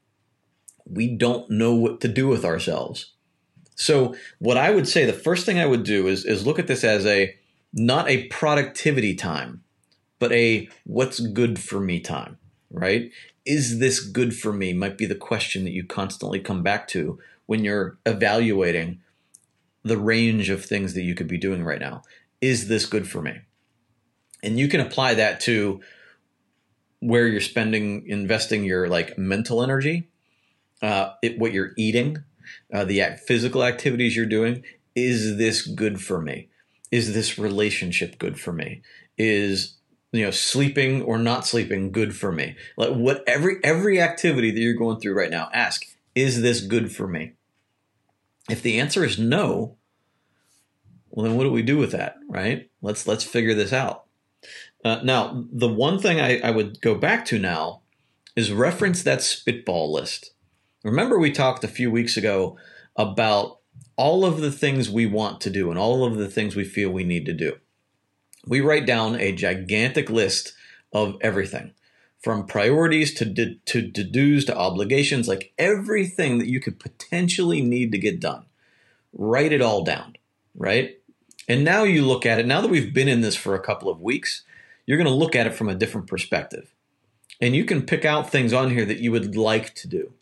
[0.88, 3.12] we don't know what to do with ourselves.
[3.77, 6.66] So what I would say, the first thing I would do is is look at
[6.66, 7.37] this as a
[7.72, 9.62] not a productivity time,
[10.18, 12.39] but a what's good for me time,
[12.70, 13.11] right?
[13.45, 14.72] Is this good for me?
[14.72, 19.01] Might be the question that you constantly come back to when you're evaluating
[19.85, 22.03] the range of things that you could be doing right now.
[22.41, 23.41] Is this good for me?
[24.43, 25.81] And you can apply that to
[27.01, 30.09] where you're spending, investing your like mental energy,
[30.83, 32.24] uh, it, what you're eating,
[32.72, 34.64] uh, the physical activities you're doing.
[34.94, 36.49] Is this good for me?
[36.90, 38.82] Is this relationship good for me?
[39.18, 39.76] Is
[40.12, 42.57] you know sleeping or not sleeping good for me?
[42.76, 45.84] Like what every every activity that you're going through right now, ask:
[46.14, 47.32] Is this good for me?
[48.49, 49.76] If the answer is no,
[51.11, 52.70] well then what do we do with that, right?
[52.80, 54.05] Let's let's figure this out.
[54.84, 57.82] Uh, now, the one thing I, I would go back to now
[58.36, 60.32] is reference that spitball list.
[60.87, 62.57] Remember, we talked a few weeks ago
[62.95, 63.59] about
[63.97, 66.91] all of the things we want to do and all of the things we feel
[66.91, 67.57] we need to do.
[68.47, 70.53] We write down a gigantic list
[70.93, 71.72] of everything
[72.22, 77.91] from priorities to de- to dues to obligations, like everything that you could potentially need
[77.91, 78.47] to get done.
[79.12, 80.14] Write it all down,
[80.55, 81.01] right?
[81.49, 82.47] And now you look at it.
[82.47, 84.45] Now that we've been in this for a couple of weeks,
[84.87, 86.72] you're going to look at it from a different perspective.
[87.41, 90.12] And you can pick out things on here that you would like to do,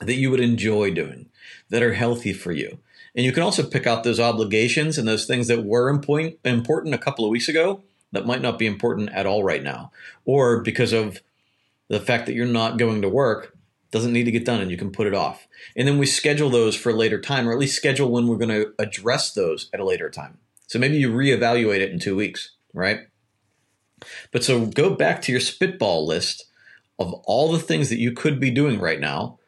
[0.00, 1.28] that you would enjoy doing,
[1.68, 2.78] that are healthy for you.
[3.14, 6.98] And you can also pick out those obligations and those things that were important a
[6.98, 7.82] couple of weeks ago
[8.12, 9.92] that might not be important at all right now.
[10.24, 11.20] Or because of
[11.88, 13.56] the fact that you're not going to work,
[13.90, 15.48] doesn't need to get done and you can put it off.
[15.76, 18.36] And then we schedule those for a later time, or at least schedule when we're
[18.36, 20.38] going to address those at a later time.
[20.68, 23.00] So maybe you reevaluate it in two weeks, right?
[24.30, 26.44] But so go back to your spitball list
[27.00, 29.39] of all the things that you could be doing right now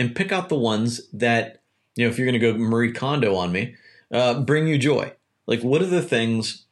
[0.00, 1.60] and pick out the ones that,
[1.94, 3.76] you know, if you're going to go Marie Kondo on me,
[4.10, 5.12] uh, bring you joy.
[5.46, 6.64] Like, what are the things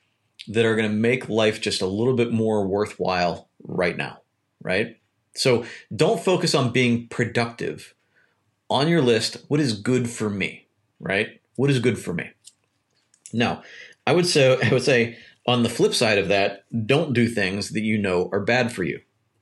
[0.49, 4.22] that are going to make life just a little bit more worthwhile right now,
[4.62, 4.97] right?
[5.35, 7.95] So don't focus on being productive.
[8.70, 10.66] On your list, what is good for me,
[10.99, 11.41] right?
[11.57, 12.31] What is good for me?
[13.35, 13.62] Now,
[14.07, 17.70] I would say I would say on the flip side of that, don't do things
[17.70, 19.01] that you know are bad for you,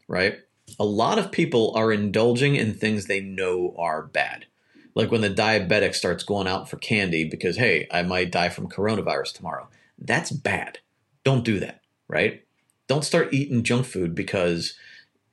[0.08, 0.38] right?
[0.78, 4.46] A lot of people are indulging in things they know are bad.
[4.94, 8.68] Like when the diabetic starts going out for candy because, hey, I might die from
[8.68, 9.68] coronavirus tomorrow.
[9.98, 10.78] That's bad.
[11.24, 12.42] Don't do that, right?
[12.88, 14.74] Don't start eating junk food because,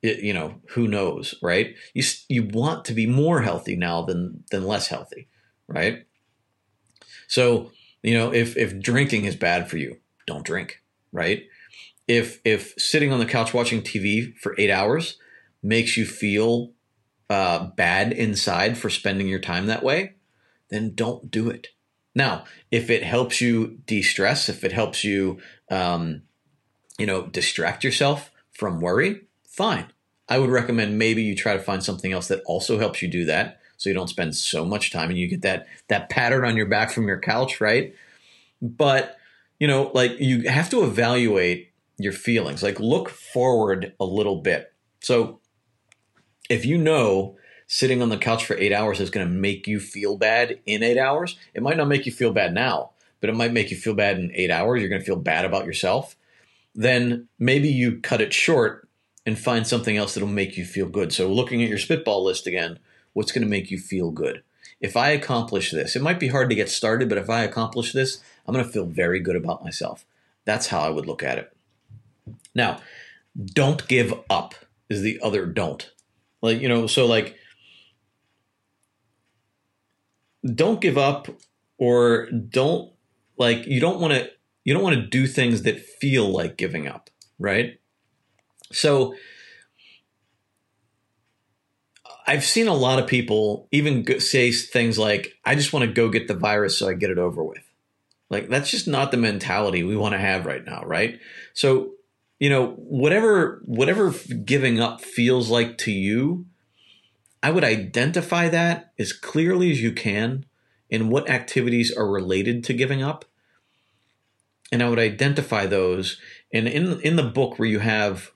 [0.02, 1.74] it, you know, who knows, right?
[1.94, 5.28] You, you want to be more healthy now than, than less healthy,
[5.66, 6.06] right?
[7.26, 7.70] So,
[8.02, 10.82] you know, if, if drinking is bad for you, don't drink,
[11.12, 11.44] right?
[12.06, 15.16] If if sitting on the couch watching TV for eight hours
[15.64, 16.72] makes you feel
[17.30, 20.14] uh, bad inside for spending your time that way,
[20.70, 21.68] then don't do it.
[22.14, 25.40] Now, if it helps you de-stress, if it helps you,
[25.70, 26.22] um,
[26.98, 29.86] you know, distract yourself from worry, fine.
[30.28, 33.24] I would recommend maybe you try to find something else that also helps you do
[33.24, 36.56] that, so you don't spend so much time and you get that that pattern on
[36.56, 37.94] your back from your couch, right?
[38.62, 39.16] But
[39.58, 42.62] you know, like you have to evaluate your feelings.
[42.62, 44.72] Like look forward a little bit.
[45.00, 45.40] So
[46.48, 47.36] if you know
[47.66, 50.82] sitting on the couch for eight hours is going to make you feel bad in
[50.82, 52.90] eight hours, it might not make you feel bad now,
[53.20, 54.80] but it might make you feel bad in eight hours.
[54.80, 56.16] You're going to feel bad about yourself.
[56.74, 58.88] Then maybe you cut it short
[59.26, 61.12] and find something else that'll make you feel good.
[61.12, 62.78] So looking at your spitball list again,
[63.12, 64.42] what's going to make you feel good?
[64.80, 67.92] If I accomplish this, it might be hard to get started, but if I accomplish
[67.92, 70.04] this, I'm going to feel very good about myself.
[70.44, 71.56] That's how I would look at it.
[72.54, 72.80] Now,
[73.42, 74.54] don't give up
[74.90, 75.90] is the other don't.
[76.44, 77.36] Like, you know, so like,
[80.54, 81.26] don't give up
[81.78, 82.92] or don't
[83.38, 84.30] like, you don't want to,
[84.62, 87.80] you don't want to do things that feel like giving up, right?
[88.72, 89.14] So,
[92.26, 96.10] I've seen a lot of people even say things like, I just want to go
[96.10, 97.64] get the virus so I get it over with.
[98.28, 101.18] Like that's just not the mentality we want to have right now, right?
[101.54, 101.93] So,
[102.38, 104.12] you know, whatever whatever
[104.44, 106.46] giving up feels like to you,
[107.42, 110.46] I would identify that as clearly as you can
[110.90, 113.24] in what activities are related to giving up.
[114.72, 116.18] And I would identify those.
[116.52, 118.32] And in in the book where you have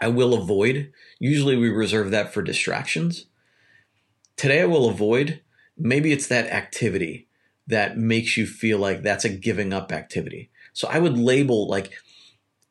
[0.00, 3.26] I will avoid, usually we reserve that for distractions.
[4.36, 5.40] Today I will avoid,
[5.78, 7.28] maybe it's that activity
[7.66, 10.50] that makes you feel like that's a giving up activity.
[10.72, 11.92] So I would label like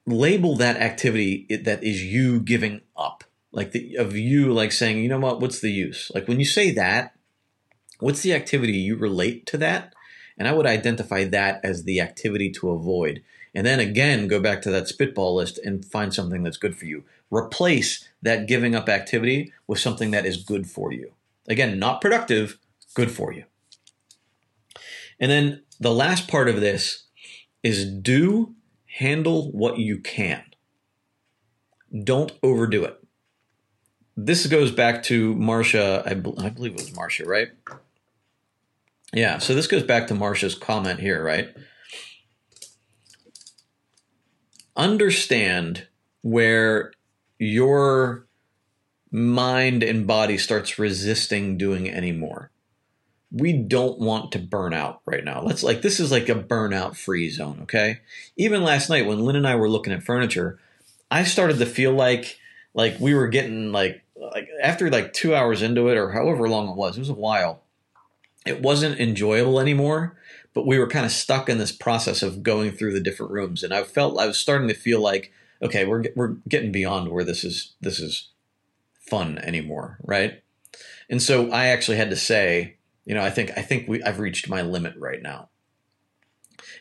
[0.06, 3.24] label that activity that is you giving up.
[3.52, 6.12] Like the, of you like saying, you know what, what's the use?
[6.14, 7.16] Like when you say that,
[8.00, 9.94] what's the activity you relate to that?
[10.38, 13.22] And I would identify that as the activity to avoid.
[13.54, 16.86] And then again, go back to that spitball list and find something that's good for
[16.86, 17.04] you.
[17.30, 21.14] Replace that giving up activity with something that is good for you.
[21.48, 22.58] Again, not productive,
[22.96, 23.46] good for you.
[25.20, 27.04] And then the last part of this
[27.62, 28.56] is do
[28.94, 30.44] handle what you can.
[32.04, 33.00] Don't overdo it.
[34.16, 37.50] This goes back to Marcia, I, I believe it was Marcia, right?
[39.12, 41.50] Yeah, so this goes back to Marcia's comment here, right?
[44.76, 45.88] Understand
[46.22, 46.94] where
[47.40, 48.28] your
[49.12, 52.52] mind and body starts resisting doing anymore
[53.34, 55.42] we don't want to burn out right now.
[55.42, 58.02] Let's like this is like a burnout free zone, okay?
[58.38, 60.60] Even last night when Lynn and I were looking at furniture,
[61.10, 62.40] I started to feel like
[62.76, 66.70] like we were getting like like after like 2 hours into it or however long
[66.70, 67.64] it was, it was a while.
[68.46, 70.16] It wasn't enjoyable anymore,
[70.54, 73.64] but we were kind of stuck in this process of going through the different rooms
[73.64, 75.32] and I felt I was starting to feel like
[75.62, 78.30] okay, we're we're getting beyond where this is this is
[79.00, 80.44] fun anymore, right?
[81.10, 82.76] And so I actually had to say,
[83.06, 85.50] you know, I think I think we I've reached my limit right now.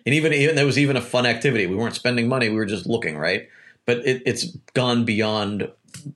[0.06, 1.66] And even even there was even a fun activity.
[1.66, 3.48] We weren't spending money; we were just looking, right?
[3.84, 5.70] But it, it's gone beyond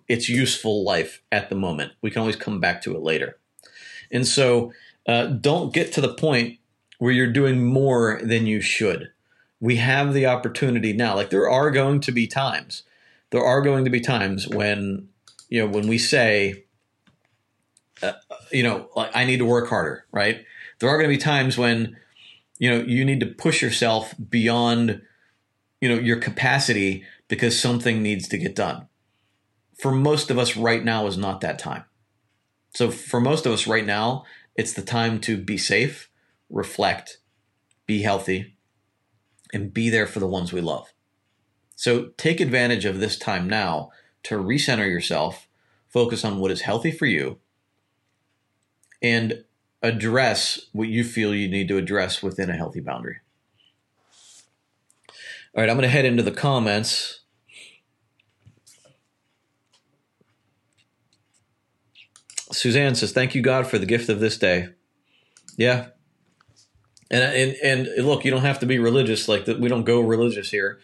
[0.09, 1.93] its useful life at the moment.
[2.01, 3.39] We can always come back to it later.
[4.13, 4.73] And so,
[5.09, 6.59] uh, don't get to the point
[6.99, 9.11] where you're doing more than you should.
[9.61, 11.17] We have the opportunity now.
[11.17, 12.85] Like there are going to be times,
[13.31, 15.09] there are going to be times when
[15.49, 16.66] you know when we say,
[18.03, 18.13] uh,
[18.53, 20.45] you know, like I need to work harder, right?
[20.79, 21.97] There are going to be times when
[22.59, 25.03] you know you need to push yourself beyond
[25.81, 28.89] you know your capacity because something needs to get done.
[29.79, 31.85] For most of us right now is not that time.
[32.75, 34.25] So for most of us right now
[34.55, 36.11] it's the time to be safe
[36.49, 37.19] reflect
[37.87, 38.57] be healthy
[39.53, 40.93] and be there for the ones we love.
[41.77, 43.91] So take advantage of this time now
[44.25, 45.47] to recenter yourself
[45.89, 47.39] focus on what is healthy for you
[49.07, 49.45] and
[49.83, 53.19] address what you feel you need to address within a healthy boundary.
[55.55, 57.21] All right, I'm going to head into the comments.
[62.51, 64.71] Suzanne says, "Thank you, God, for the gift of this day."
[65.57, 65.89] Yeah,
[67.11, 69.29] and and and look, you don't have to be religious.
[69.29, 70.81] Like that, we don't go religious here,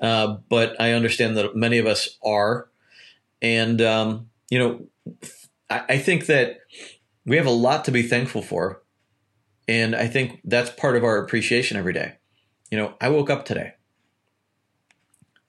[0.00, 2.68] uh, but I understand that many of us are,
[3.40, 4.86] and um, you know,
[5.70, 6.58] I, I think that
[7.26, 8.82] we have a lot to be thankful for.
[9.68, 12.14] And I think that's part of our appreciation every day.
[12.70, 13.74] You know, I woke up today.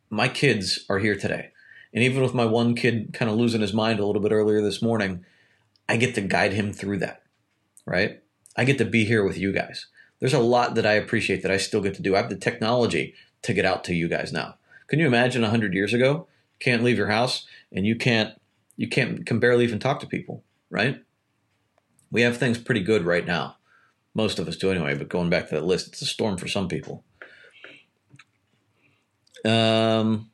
[0.09, 1.51] My kids are here today.
[1.93, 4.61] And even with my one kid kind of losing his mind a little bit earlier
[4.61, 5.23] this morning,
[5.87, 7.23] I get to guide him through that,
[7.85, 8.21] right?
[8.55, 9.87] I get to be here with you guys.
[10.19, 12.15] There's a lot that I appreciate that I still get to do.
[12.15, 13.13] I have the technology
[13.43, 14.55] to get out to you guys now.
[14.87, 16.27] Can you imagine 100 years ago?
[16.59, 18.33] Can't leave your house and you can't
[18.77, 21.03] you can't can barely even talk to people, right?
[22.11, 23.57] We have things pretty good right now.
[24.13, 26.47] Most of us do anyway, but going back to that list, it's a storm for
[26.47, 27.03] some people.
[29.45, 30.31] Um,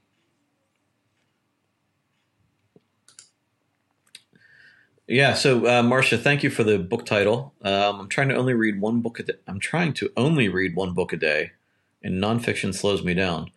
[5.07, 7.53] yeah, so uh, Marcia, thank you for the book title.
[7.61, 9.33] Um, I'm trying to only read one book a day.
[9.47, 11.51] I'm trying to only read one book a day,
[12.01, 13.51] and nonfiction slows me down.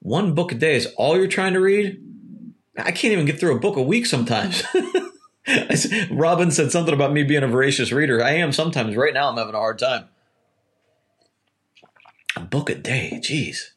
[0.00, 2.00] One book a day is all you're trying to read?
[2.76, 4.62] I can't even get through a book a week sometimes.
[6.10, 8.22] Robin said something about me being a voracious reader.
[8.22, 8.96] I am sometimes.
[8.96, 10.06] Right now, I'm having a hard time.
[12.36, 13.70] A book a day, jeez.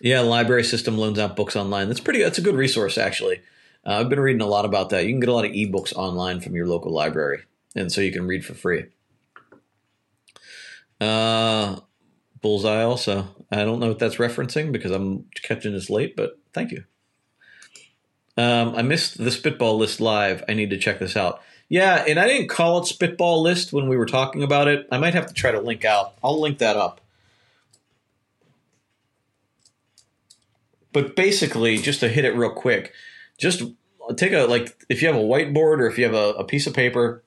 [0.00, 1.88] Yeah, library system loans out books online.
[1.88, 2.22] That's pretty.
[2.22, 3.40] That's a good resource, actually.
[3.84, 5.04] Uh, I've been reading a lot about that.
[5.04, 7.44] You can get a lot of ebooks online from your local library,
[7.74, 8.86] and so you can read for free.
[11.00, 11.80] Uh,
[12.40, 13.28] Bullseye also.
[13.50, 16.84] I don't know what that's referencing because I'm catching this late, but thank you.
[18.36, 20.44] Um, I missed the spitball list live.
[20.48, 21.40] I need to check this out.
[21.68, 24.86] Yeah, and I didn't call it spitball list when we were talking about it.
[24.92, 26.14] I might have to try to link out.
[26.22, 27.00] I'll link that up.
[30.92, 32.92] But basically, just to hit it real quick,
[33.36, 33.62] just
[34.16, 36.66] take a like if you have a whiteboard or if you have a, a piece
[36.66, 37.22] of paper,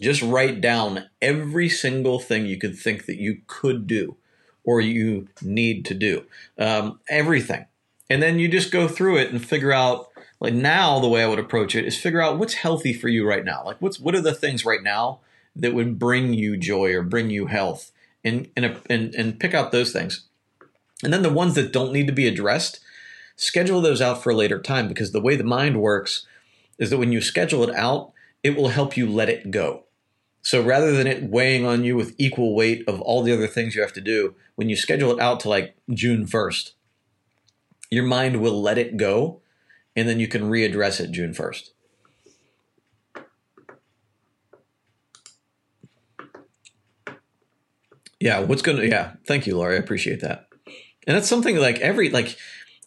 [0.00, 4.16] just write down every single thing you could think that you could do
[4.64, 6.24] or you need to do.
[6.58, 7.66] Um, everything.
[8.10, 10.11] And then you just go through it and figure out
[10.42, 13.24] like now the way I would approach it is figure out what's healthy for you
[13.26, 13.62] right now.
[13.64, 15.20] Like what's what are the things right now
[15.54, 17.92] that would bring you joy or bring you health,
[18.24, 20.24] and and and, and pick out those things.
[21.04, 22.80] And then the ones that don't need to be addressed,
[23.36, 26.26] schedule those out for a later time because the way the mind works
[26.76, 28.12] is that when you schedule it out,
[28.42, 29.84] it will help you let it go.
[30.42, 33.76] So rather than it weighing on you with equal weight of all the other things
[33.76, 36.72] you have to do, when you schedule it out to like June 1st,
[37.90, 39.41] your mind will let it go
[39.96, 41.70] and then you can readdress it June 1st.
[48.20, 49.74] Yeah, what's going to, yeah, thank you, Laurie.
[49.74, 50.46] I appreciate that.
[51.06, 52.36] And that's something like every, like,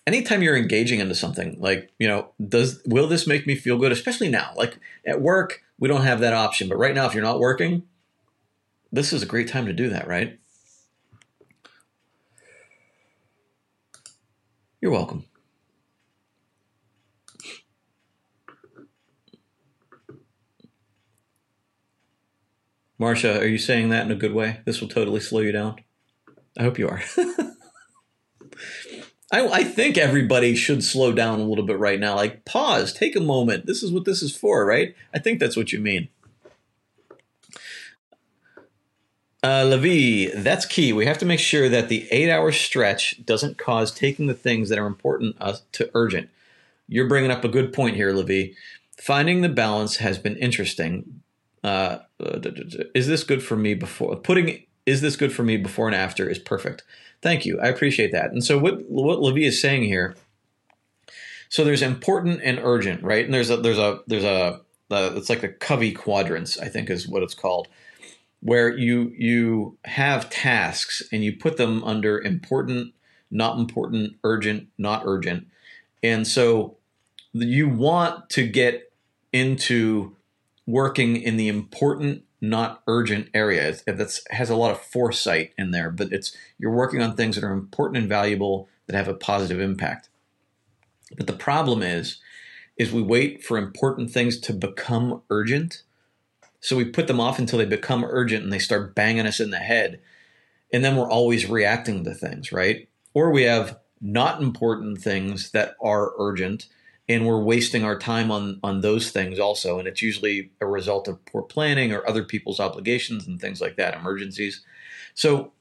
[0.08, 3.91] anytime you're engaging into something, like, you know, does, will this make me feel good?
[3.91, 6.70] Especially now, like at work, we don't have that option.
[6.70, 7.84] But right now, if you're not working,
[8.91, 10.39] this is a great time to do that, right?
[14.80, 15.26] You're welcome.
[22.97, 24.61] Marcia, are you saying that in a good way?
[24.65, 25.75] This will totally slow you down.
[26.57, 27.01] I hope you are.
[29.31, 32.15] I, I, think everybody should slow down a little bit right now.
[32.15, 33.65] Like, pause, take a moment.
[33.65, 34.95] This is what this is for, right?
[35.13, 36.07] I think that's what you mean.
[39.43, 40.93] Uh, Levi, that's key.
[40.93, 44.69] We have to make sure that the eight hour stretch doesn't cause taking the things
[44.69, 46.29] that are important uh, to urgent.
[46.87, 48.53] You're bringing up a good point here, Levi.
[48.97, 51.21] Finding the balance has been interesting.
[51.66, 52.03] Uh,
[52.93, 54.63] is this good for me before putting?
[54.86, 56.30] Is this good for me before and after?
[56.30, 56.84] Is perfect.
[57.24, 57.59] Thank you.
[57.59, 58.32] I appreciate that.
[58.32, 60.16] And so what what Levi is saying here.
[61.49, 63.26] So there's important and urgent, right?
[63.26, 64.61] And there's a there's a there's a
[64.91, 67.68] uh, it's like the Covey quadrants, I think is what it's called,
[68.41, 72.93] where you you have tasks and you put them under important,
[73.32, 75.47] not important, urgent, not urgent,
[76.03, 76.78] and so
[77.34, 78.91] you want to get
[79.34, 80.16] into
[80.66, 83.76] working in the important not urgent area.
[83.86, 87.43] That has a lot of foresight in there but it's you're working on things that
[87.43, 90.09] are important and valuable that have a positive impact.
[91.18, 92.20] But the problem is
[92.78, 95.84] is we wait for important things to become urgent.
[96.59, 99.51] So we put them off until they become urgent and they start banging us in
[99.51, 100.01] the head.
[100.74, 102.89] And then we're always reacting to things right?
[103.13, 106.68] Or we have not important things that are urgent
[107.08, 109.80] and we're wasting our time on on those things also.
[109.80, 113.76] And it's usually a result of poor planning or other people's obligations and things like
[113.78, 114.62] that emergencies.
[115.14, 115.51] So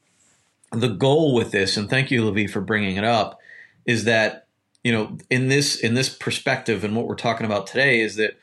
[0.73, 3.39] the goal with this and thank you Levi for bringing it up
[3.87, 4.47] is that
[4.83, 8.39] you know in this in this perspective and what we're talking about today is that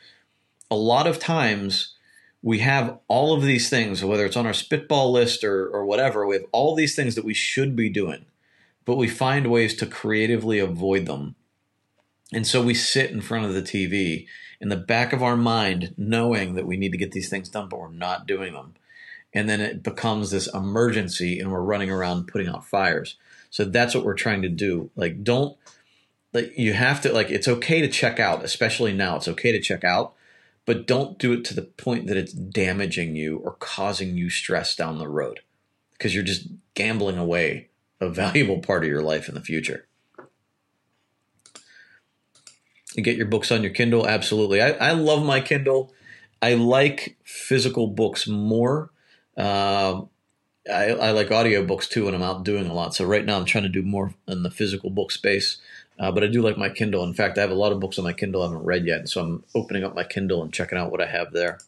[0.70, 1.96] a lot of times
[2.42, 6.26] we have all of these things whether it's on our spitball list or or whatever
[6.26, 8.26] we have all these things that we should be doing
[8.86, 11.36] but we find ways to creatively avoid them
[12.32, 14.28] and so we sit in front of the TV
[14.60, 17.68] in the back of our mind, knowing that we need to get these things done,
[17.68, 18.76] but we're not doing them.
[19.34, 23.18] And then it becomes this emergency and we're running around putting out fires.
[23.50, 24.92] So that's what we're trying to do.
[24.96, 25.58] Like, don't,
[26.34, 29.18] like, you have to, like, it's okay to check out, especially now.
[29.18, 30.14] It's okay to check out,
[30.66, 34.76] but don't do it to the point that it's damaging you or causing you stress
[34.76, 35.42] down the road
[35.94, 37.70] because you're just gambling away
[38.00, 39.88] a valuable part of your life in the future
[42.96, 44.08] get your books on your Kindle.
[44.08, 44.62] Absolutely.
[44.62, 45.94] I, I love my Kindle.
[46.42, 48.92] I like physical books more.
[49.38, 50.10] Um,
[50.70, 52.94] I, I, like audiobooks too when I'm out doing a lot.
[52.94, 55.58] So right now I'm trying to do more in the physical book space.
[55.98, 57.04] Uh, but I do like my Kindle.
[57.04, 59.08] In fact, I have a lot of books on my Kindle I haven't read yet.
[59.08, 61.60] So I'm opening up my Kindle and checking out what I have there.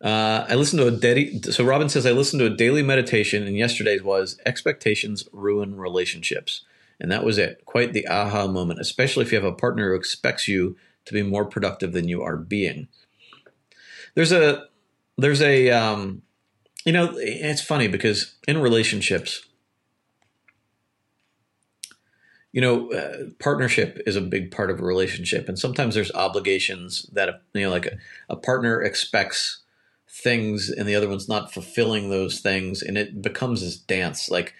[0.00, 1.40] Uh, I listened to a daily.
[1.42, 6.62] So Robin says I listened to a daily meditation, and yesterday's was expectations ruin relationships.
[7.00, 7.64] And that was it.
[7.64, 11.22] Quite the aha moment, especially if you have a partner who expects you to be
[11.22, 12.88] more productive than you are being.
[14.14, 14.66] There's a,
[15.16, 16.22] there's a, um,
[16.84, 19.48] you know, it's funny because in relationships,
[22.52, 27.02] you know, uh, partnership is a big part of a relationship, and sometimes there's obligations
[27.12, 29.60] that you know, like a, a partner expects
[30.08, 34.30] things, and the other one's not fulfilling those things, and it becomes this dance.
[34.30, 34.54] Like,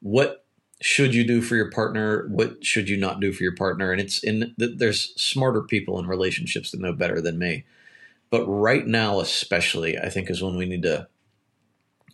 [0.00, 0.41] what
[0.82, 2.26] should you do for your partner?
[2.28, 3.92] What should you not do for your partner?
[3.92, 7.64] And it's in there's smarter people in relationships that know better than me.
[8.30, 11.06] But right now, especially, I think is when we need to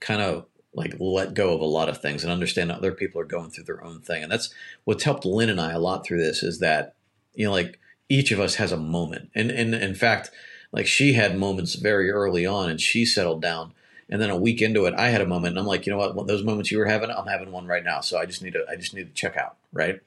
[0.01, 3.25] kind of like let go of a lot of things and understand other people are
[3.25, 4.23] going through their own thing.
[4.23, 4.53] And that's
[4.85, 6.95] what's helped Lynn and I a lot through this is that,
[7.35, 9.31] you know, like each of us has a moment.
[9.35, 10.31] And, and in fact,
[10.73, 13.73] like she had moments very early on and she settled down
[14.09, 15.99] and then a week into it, I had a moment, and I'm like, you know
[15.99, 16.27] what?
[16.27, 18.01] Those moments you were having, I'm having one right now.
[18.01, 20.01] So I just need to, I just need to check out, right?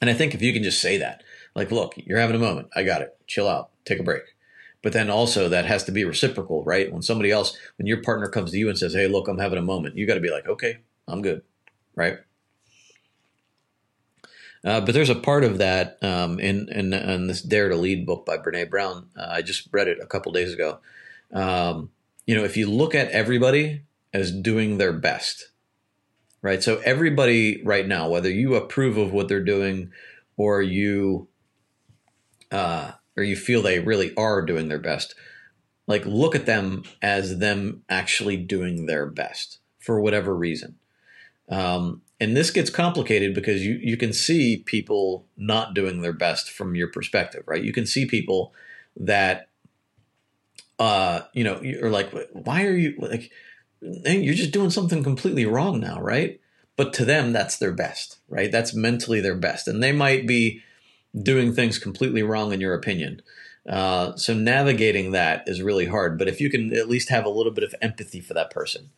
[0.00, 1.22] And I think if you can just say that,
[1.54, 3.16] like, look, you're having a moment, I got it.
[3.26, 4.22] Chill out, take a break.
[4.82, 6.90] But then also that has to be reciprocal, right?
[6.90, 9.58] When somebody else, when your partner comes to you and says, "Hey, look, I'm having
[9.58, 11.42] a moment," you got to be like, "Okay, I'm good,"
[11.94, 12.18] right?
[14.64, 18.04] Uh, but there's a part of that um, in, in, in this Dare to Lead
[18.06, 19.08] book by Brene Brown.
[19.16, 20.80] Uh, I just read it a couple days ago.
[21.32, 21.90] Um,
[22.26, 25.50] you know, if you look at everybody as doing their best,
[26.42, 26.62] right?
[26.62, 29.90] So everybody right now, whether you approve of what they're doing
[30.36, 31.28] or you
[32.50, 35.14] uh, or you feel they really are doing their best,
[35.86, 40.76] like look at them as them actually doing their best for whatever reason.
[41.48, 46.50] Um, and this gets complicated because you you can see people not doing their best
[46.50, 47.62] from your perspective, right?
[47.62, 48.54] You can see people
[48.96, 49.49] that
[50.80, 53.30] uh, you know, you're like, why are you like,
[53.80, 56.40] you're just doing something completely wrong now, right?
[56.76, 58.50] But to them, that's their best, right?
[58.50, 59.68] That's mentally their best.
[59.68, 60.62] And they might be
[61.22, 63.20] doing things completely wrong in your opinion.
[63.68, 66.16] Uh, so navigating that is really hard.
[66.16, 68.88] But if you can at least have a little bit of empathy for that person,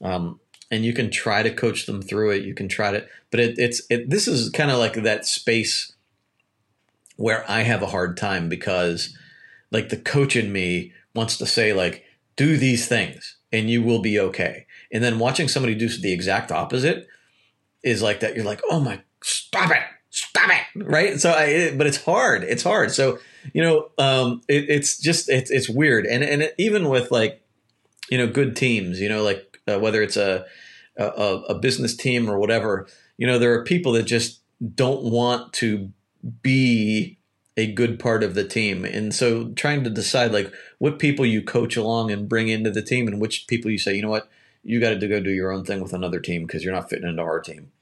[0.00, 0.38] um,
[0.70, 3.04] and you can try to coach them through it, you can try to.
[3.32, 5.92] But it, it's it, this is kind of like that space
[7.16, 9.16] where I have a hard time because,
[9.72, 12.04] like the coach in me wants to say like
[12.36, 14.66] do these things and you will be okay.
[14.90, 17.06] And then watching somebody do the exact opposite
[17.82, 18.34] is like that.
[18.34, 21.20] You're like, oh my, stop it, stop it, right?
[21.20, 22.44] So I, but it's hard.
[22.44, 22.92] It's hard.
[22.92, 23.18] So
[23.52, 27.42] you know, um, it, it's just it's it's weird, and and it, even with like
[28.10, 30.46] you know good teams, you know, like uh, whether it's a,
[30.96, 31.04] a
[31.48, 32.86] a business team or whatever,
[33.16, 34.40] you know, there are people that just
[34.74, 35.90] don't want to
[36.42, 37.18] be
[37.56, 38.84] a good part of the team.
[38.84, 42.82] And so trying to decide like what people you coach along and bring into the
[42.82, 44.28] team and which people you say, you know what,
[44.62, 47.08] you got to go do your own thing with another team because you're not fitting
[47.08, 47.72] into our team.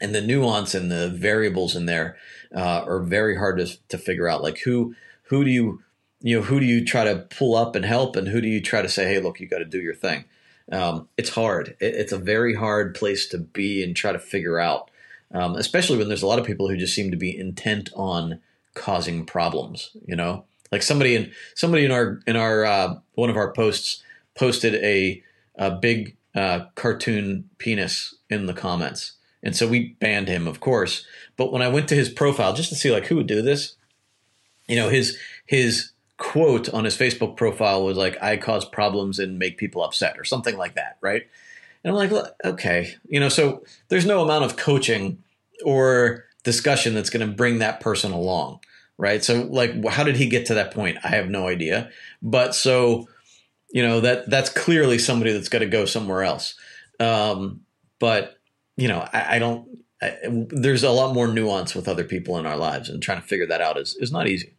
[0.00, 2.16] And the nuance and the variables in there
[2.54, 4.42] uh, are very hard to, to figure out.
[4.42, 4.94] Like who
[5.24, 5.82] who do you
[6.20, 8.60] you know who do you try to pull up and help, and who do you
[8.60, 10.24] try to say, hey, look, you got to do your thing.
[10.70, 11.76] Um, it's hard.
[11.80, 14.90] It, it's a very hard place to be and try to figure out,
[15.32, 18.40] um, especially when there's a lot of people who just seem to be intent on
[18.76, 19.90] causing problems.
[20.06, 24.02] You know, like somebody in somebody in our in our uh, one of our posts
[24.36, 25.22] posted a,
[25.56, 29.12] a big uh, cartoon penis in the comments,
[29.42, 31.04] and so we banned him, of course.
[31.36, 33.74] But when I went to his profile just to see like who would do this,
[34.68, 39.38] you know, his his quote on his Facebook profile was like, "I cause problems and
[39.38, 41.26] make people upset" or something like that, right?
[41.86, 45.22] And I'm like, okay, you know, so there's no amount of coaching
[45.64, 48.60] or discussion that's going to bring that person along,
[48.96, 49.22] right?
[49.22, 50.96] So like how did he get to that point?
[51.04, 51.90] I have no idea.
[52.22, 53.08] But so
[53.70, 56.54] you know that that's clearly somebody that's got to go somewhere else.
[57.00, 57.62] Um,
[57.98, 58.38] but
[58.76, 59.68] you know, I, I don't.
[60.00, 60.16] I,
[60.48, 63.46] there's a lot more nuance with other people in our lives, and trying to figure
[63.46, 64.54] that out is is not easy.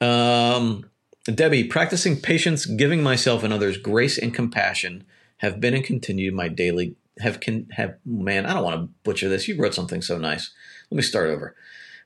[0.00, 0.90] Um,
[1.24, 5.04] Debbie, practicing patience, giving myself and others grace and compassion
[5.38, 8.46] have been and continue my daily have can have man.
[8.46, 9.48] I don't want to butcher this.
[9.48, 10.50] You wrote something so nice.
[10.90, 11.54] Let me start over.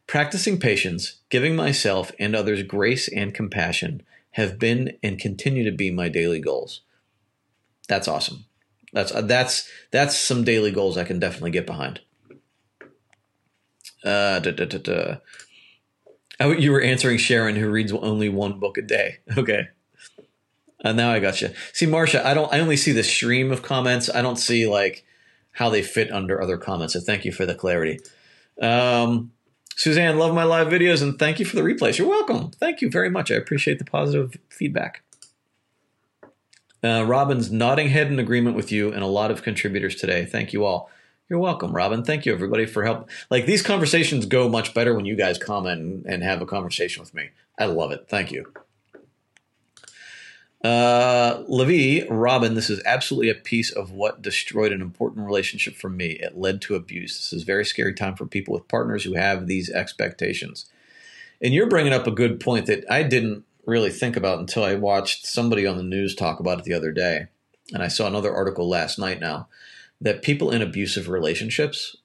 [0.07, 4.03] Practicing patience, giving myself and others grace and compassion
[4.33, 6.83] have been and continue to be my daily goals.
[7.89, 8.45] That's awesome.
[8.93, 12.01] That's uh, that's that's some daily goals I can definitely get behind.
[14.05, 15.17] Uh, da, da, da,
[16.41, 19.19] oh, you were answering Sharon, who reads only one book a day.
[19.37, 19.69] Okay.
[20.85, 21.51] Uh, now I got you.
[21.72, 22.53] See, Marcia, I don't.
[22.53, 24.11] I only see the stream of comments.
[24.12, 25.05] I don't see like
[25.53, 26.93] how they fit under other comments.
[26.93, 27.99] So thank you for the clarity.
[28.61, 29.33] Um,
[29.74, 31.99] Suzanne, love my live videos and thank you for the replays.
[31.99, 32.51] You're welcome.
[32.51, 33.31] Thank you very much.
[33.31, 35.03] I appreciate the positive feedback.
[36.83, 40.24] Uh, Robin's nodding head in agreement with you and a lot of contributors today.
[40.24, 40.91] Thank you all.
[41.29, 42.05] You're welcome, Robin.
[42.05, 43.11] Thank you, everybody, for help.
[43.31, 47.12] Like these conversations go much better when you guys comment and have a conversation with
[47.14, 47.31] me.
[47.59, 48.07] I love it.
[48.09, 48.53] Thank you.
[50.65, 55.89] Uh, Levi, Robin, this is absolutely a piece of what destroyed an important relationship for
[55.89, 56.13] me.
[56.13, 57.17] It led to abuse.
[57.17, 60.67] This is a very scary time for people with partners who have these expectations.
[61.41, 64.75] And you're bringing up a good point that I didn't really think about until I
[64.75, 67.27] watched somebody on the news talk about it the other day.
[67.73, 69.49] And I saw another article last night now
[70.01, 71.97] that people in abusive relationships,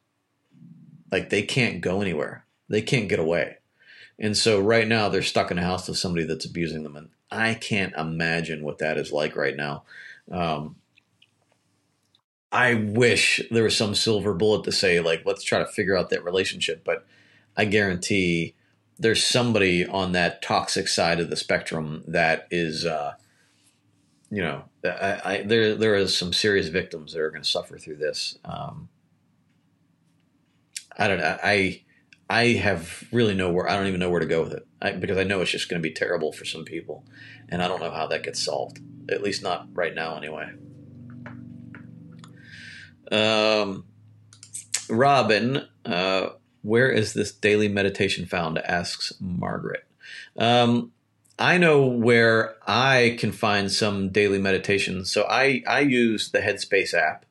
[1.12, 3.58] like they can't go anywhere, they can't get away.
[4.20, 6.96] And so right now they're stuck in a house with somebody that's abusing them.
[6.96, 9.84] And I can't imagine what that is like right now.
[10.30, 10.76] Um,
[12.52, 16.10] I wish there was some silver bullet to say, like, let's try to figure out
[16.10, 16.84] that relationship.
[16.84, 17.06] But
[17.56, 18.56] I guarantee
[19.00, 23.14] there's somebody on that toxic side of the spectrum that is, uh,
[24.30, 27.78] you know, I, I, there there is some serious victims that are going to suffer
[27.78, 28.38] through this.
[28.44, 28.90] Um,
[30.98, 31.38] I don't know.
[31.42, 31.82] I
[32.32, 34.94] I have really no where I don't even know where to go with it I,
[34.94, 37.04] because I know it's just going to be terrible for some people,
[37.50, 38.80] and I don't know how that gets solved.
[39.10, 40.50] At least not right now, anyway.
[43.12, 43.84] Um,
[44.90, 46.30] Robin, uh,
[46.62, 48.60] where is this daily meditation found?
[48.60, 49.84] Asks Margaret.
[50.38, 50.94] Um,
[51.38, 55.12] I know where I can find some daily meditations.
[55.12, 57.26] So I I use the Headspace app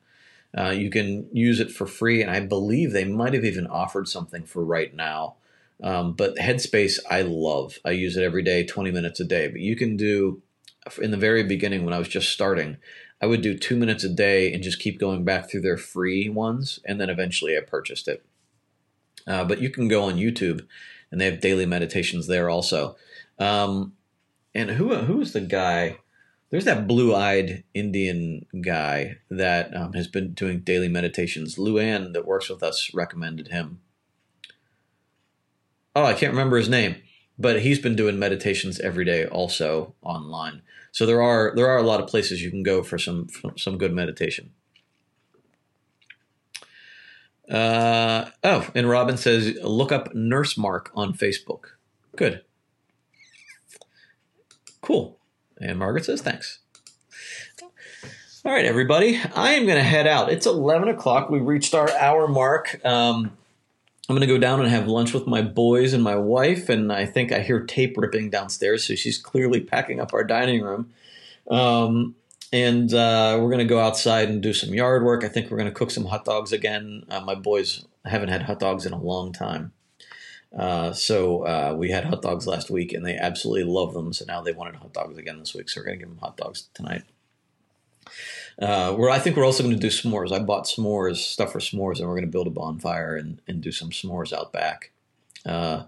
[0.57, 4.07] uh, you can use it for free, and I believe they might have even offered
[4.07, 5.35] something for right now.
[5.81, 7.79] Um, but Headspace, I love.
[7.83, 9.47] I use it every day, 20 minutes a day.
[9.47, 10.41] But you can do,
[11.01, 12.77] in the very beginning when I was just starting,
[13.21, 16.29] I would do two minutes a day and just keep going back through their free
[16.29, 16.79] ones.
[16.85, 18.23] And then eventually I purchased it.
[19.25, 20.65] Uh, but you can go on YouTube
[21.11, 22.95] and they have daily meditations there also.
[23.37, 23.93] Um,
[24.53, 25.99] and who who is the guy?
[26.51, 31.55] There's that blue-eyed Indian guy that um, has been doing daily meditations.
[31.55, 33.79] Luann, that works with us, recommended him.
[35.95, 36.97] Oh, I can't remember his name,
[37.39, 40.61] but he's been doing meditations every day, also online.
[40.91, 43.57] So there are there are a lot of places you can go for some for
[43.57, 44.51] some good meditation.
[47.49, 51.75] Uh, oh, and Robin says, look up Nurse Mark on Facebook.
[52.15, 52.43] Good.
[54.81, 55.20] Cool.
[55.61, 56.59] And Margaret says, thanks.
[58.43, 59.21] All right, everybody.
[59.35, 60.31] I am going to head out.
[60.31, 61.29] It's 11 o'clock.
[61.29, 62.83] We reached our hour mark.
[62.83, 63.37] Um,
[64.09, 66.67] I'm going to go down and have lunch with my boys and my wife.
[66.67, 68.83] And I think I hear tape ripping downstairs.
[68.83, 70.91] So she's clearly packing up our dining room.
[71.49, 72.15] Um,
[72.51, 75.23] and uh, we're going to go outside and do some yard work.
[75.23, 77.03] I think we're going to cook some hot dogs again.
[77.09, 79.71] Uh, my boys haven't had hot dogs in a long time.
[80.57, 84.11] Uh, so uh, we had hot dogs last week and they absolutely love them.
[84.11, 85.69] So now they wanted hot dogs again this week.
[85.69, 87.03] So we're going to give them hot dogs tonight.
[88.59, 90.31] Uh, where I think we're also going to do s'mores.
[90.31, 93.61] I bought s'mores stuff for s'mores, and we're going to build a bonfire and, and
[93.61, 94.91] do some s'mores out back.
[95.45, 95.83] Uh,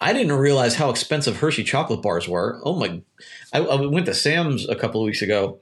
[0.00, 2.60] I didn't realize how expensive Hershey chocolate bars were.
[2.62, 3.02] Oh my!
[3.52, 5.58] I, I went to Sam's a couple of weeks ago.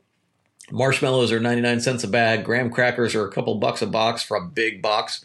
[0.71, 2.45] Marshmallows are ninety nine cents a bag.
[2.45, 5.25] Graham crackers are a couple bucks a box for a big box.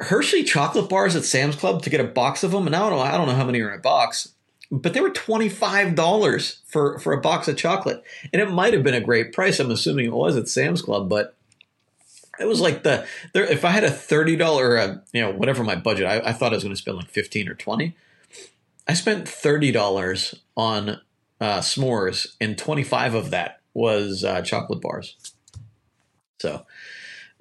[0.00, 2.98] Hershey chocolate bars at Sam's Club to get a box of them, and I don't
[2.98, 4.34] know, I don't know how many are in a box
[4.70, 8.04] but they were $25 for, for a box of chocolate.
[8.32, 9.58] And it might have been a great price.
[9.58, 11.34] I'm assuming it was at Sam's Club, but
[12.38, 15.74] it was like the, there, if I had a $30, uh, you know, whatever my
[15.74, 17.96] budget, I, I thought I was going to spend like 15 or 20.
[18.86, 21.00] I spent $30 on
[21.40, 25.16] uh, s'mores and 25 of that was uh, chocolate bars.
[26.38, 26.64] So,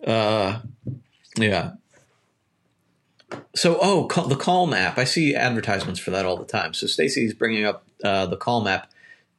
[0.05, 0.62] uh,
[1.38, 1.74] yeah,
[3.55, 6.73] so oh the calm app i see advertisements for that all the time.
[6.73, 8.89] So stacy's bringing up uh, the calm app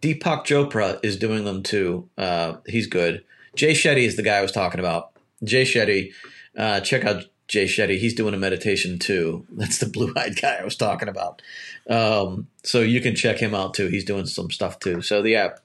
[0.02, 2.08] deepak chopra is doing them too.
[2.16, 3.24] Uh, he's good.
[3.54, 5.10] Jay shetty is the guy i was talking about.
[5.42, 6.12] Jay shetty
[6.56, 7.98] uh, check out jay shetty.
[7.98, 9.46] He's doing a meditation too.
[9.52, 11.42] That's the blue-eyed guy i was talking about.
[11.88, 13.88] Um, so you can check him out too.
[13.88, 15.02] He's doing some stuff too.
[15.02, 15.60] So the app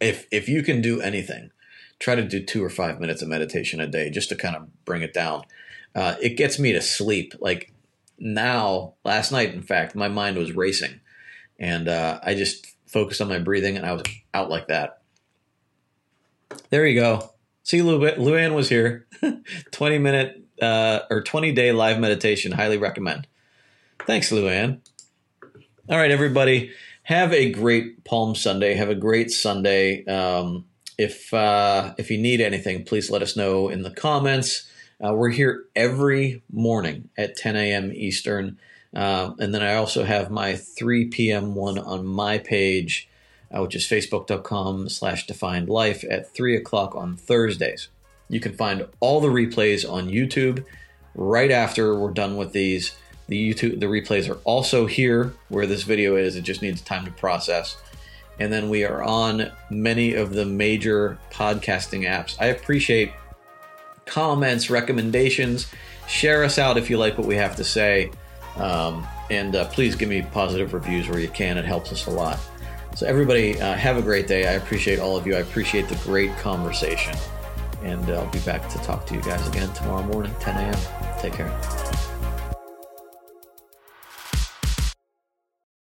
[0.00, 1.50] if if you can do anything
[1.98, 4.84] try to do two or five minutes of meditation a day just to kind of
[4.84, 5.44] bring it down
[5.94, 7.34] uh, it gets me to sleep.
[7.40, 7.72] Like
[8.18, 11.00] now, last night, in fact, my mind was racing,
[11.58, 14.02] and uh, I just focused on my breathing, and I was
[14.34, 15.02] out like that.
[16.70, 17.30] There you go.
[17.62, 19.06] See, Lu- Luann was here.
[19.70, 22.52] twenty minute uh, or twenty day live meditation.
[22.52, 23.26] Highly recommend.
[24.06, 24.80] Thanks, Luann.
[25.88, 26.72] All right, everybody.
[27.04, 28.74] Have a great Palm Sunday.
[28.74, 30.04] Have a great Sunday.
[30.06, 30.66] Um,
[30.98, 34.68] if uh, if you need anything, please let us know in the comments.
[35.04, 37.90] Uh, we're here every morning at 10 a.m.
[37.92, 38.56] Eastern.
[38.94, 41.56] Uh, and then I also have my 3 p.m.
[41.56, 43.08] one on my page,
[43.50, 47.88] uh, which is facebook.com slash defined life at 3 o'clock on Thursdays.
[48.28, 50.64] You can find all the replays on YouTube
[51.16, 52.94] right after we're done with these.
[53.26, 56.36] The YouTube the replays are also here where this video is.
[56.36, 57.76] It just needs time to process.
[58.38, 62.36] And then we are on many of the major podcasting apps.
[62.40, 63.12] I appreciate
[64.06, 65.70] comments, recommendations.
[66.08, 68.10] Share us out if you like what we have to say.
[68.56, 71.56] Um, and uh, please give me positive reviews where you can.
[71.56, 72.38] It helps us a lot.
[72.94, 74.46] So, everybody, uh, have a great day.
[74.46, 75.34] I appreciate all of you.
[75.34, 77.16] I appreciate the great conversation.
[77.82, 81.18] And uh, I'll be back to talk to you guys again tomorrow morning, 10 a.m.
[81.18, 82.11] Take care.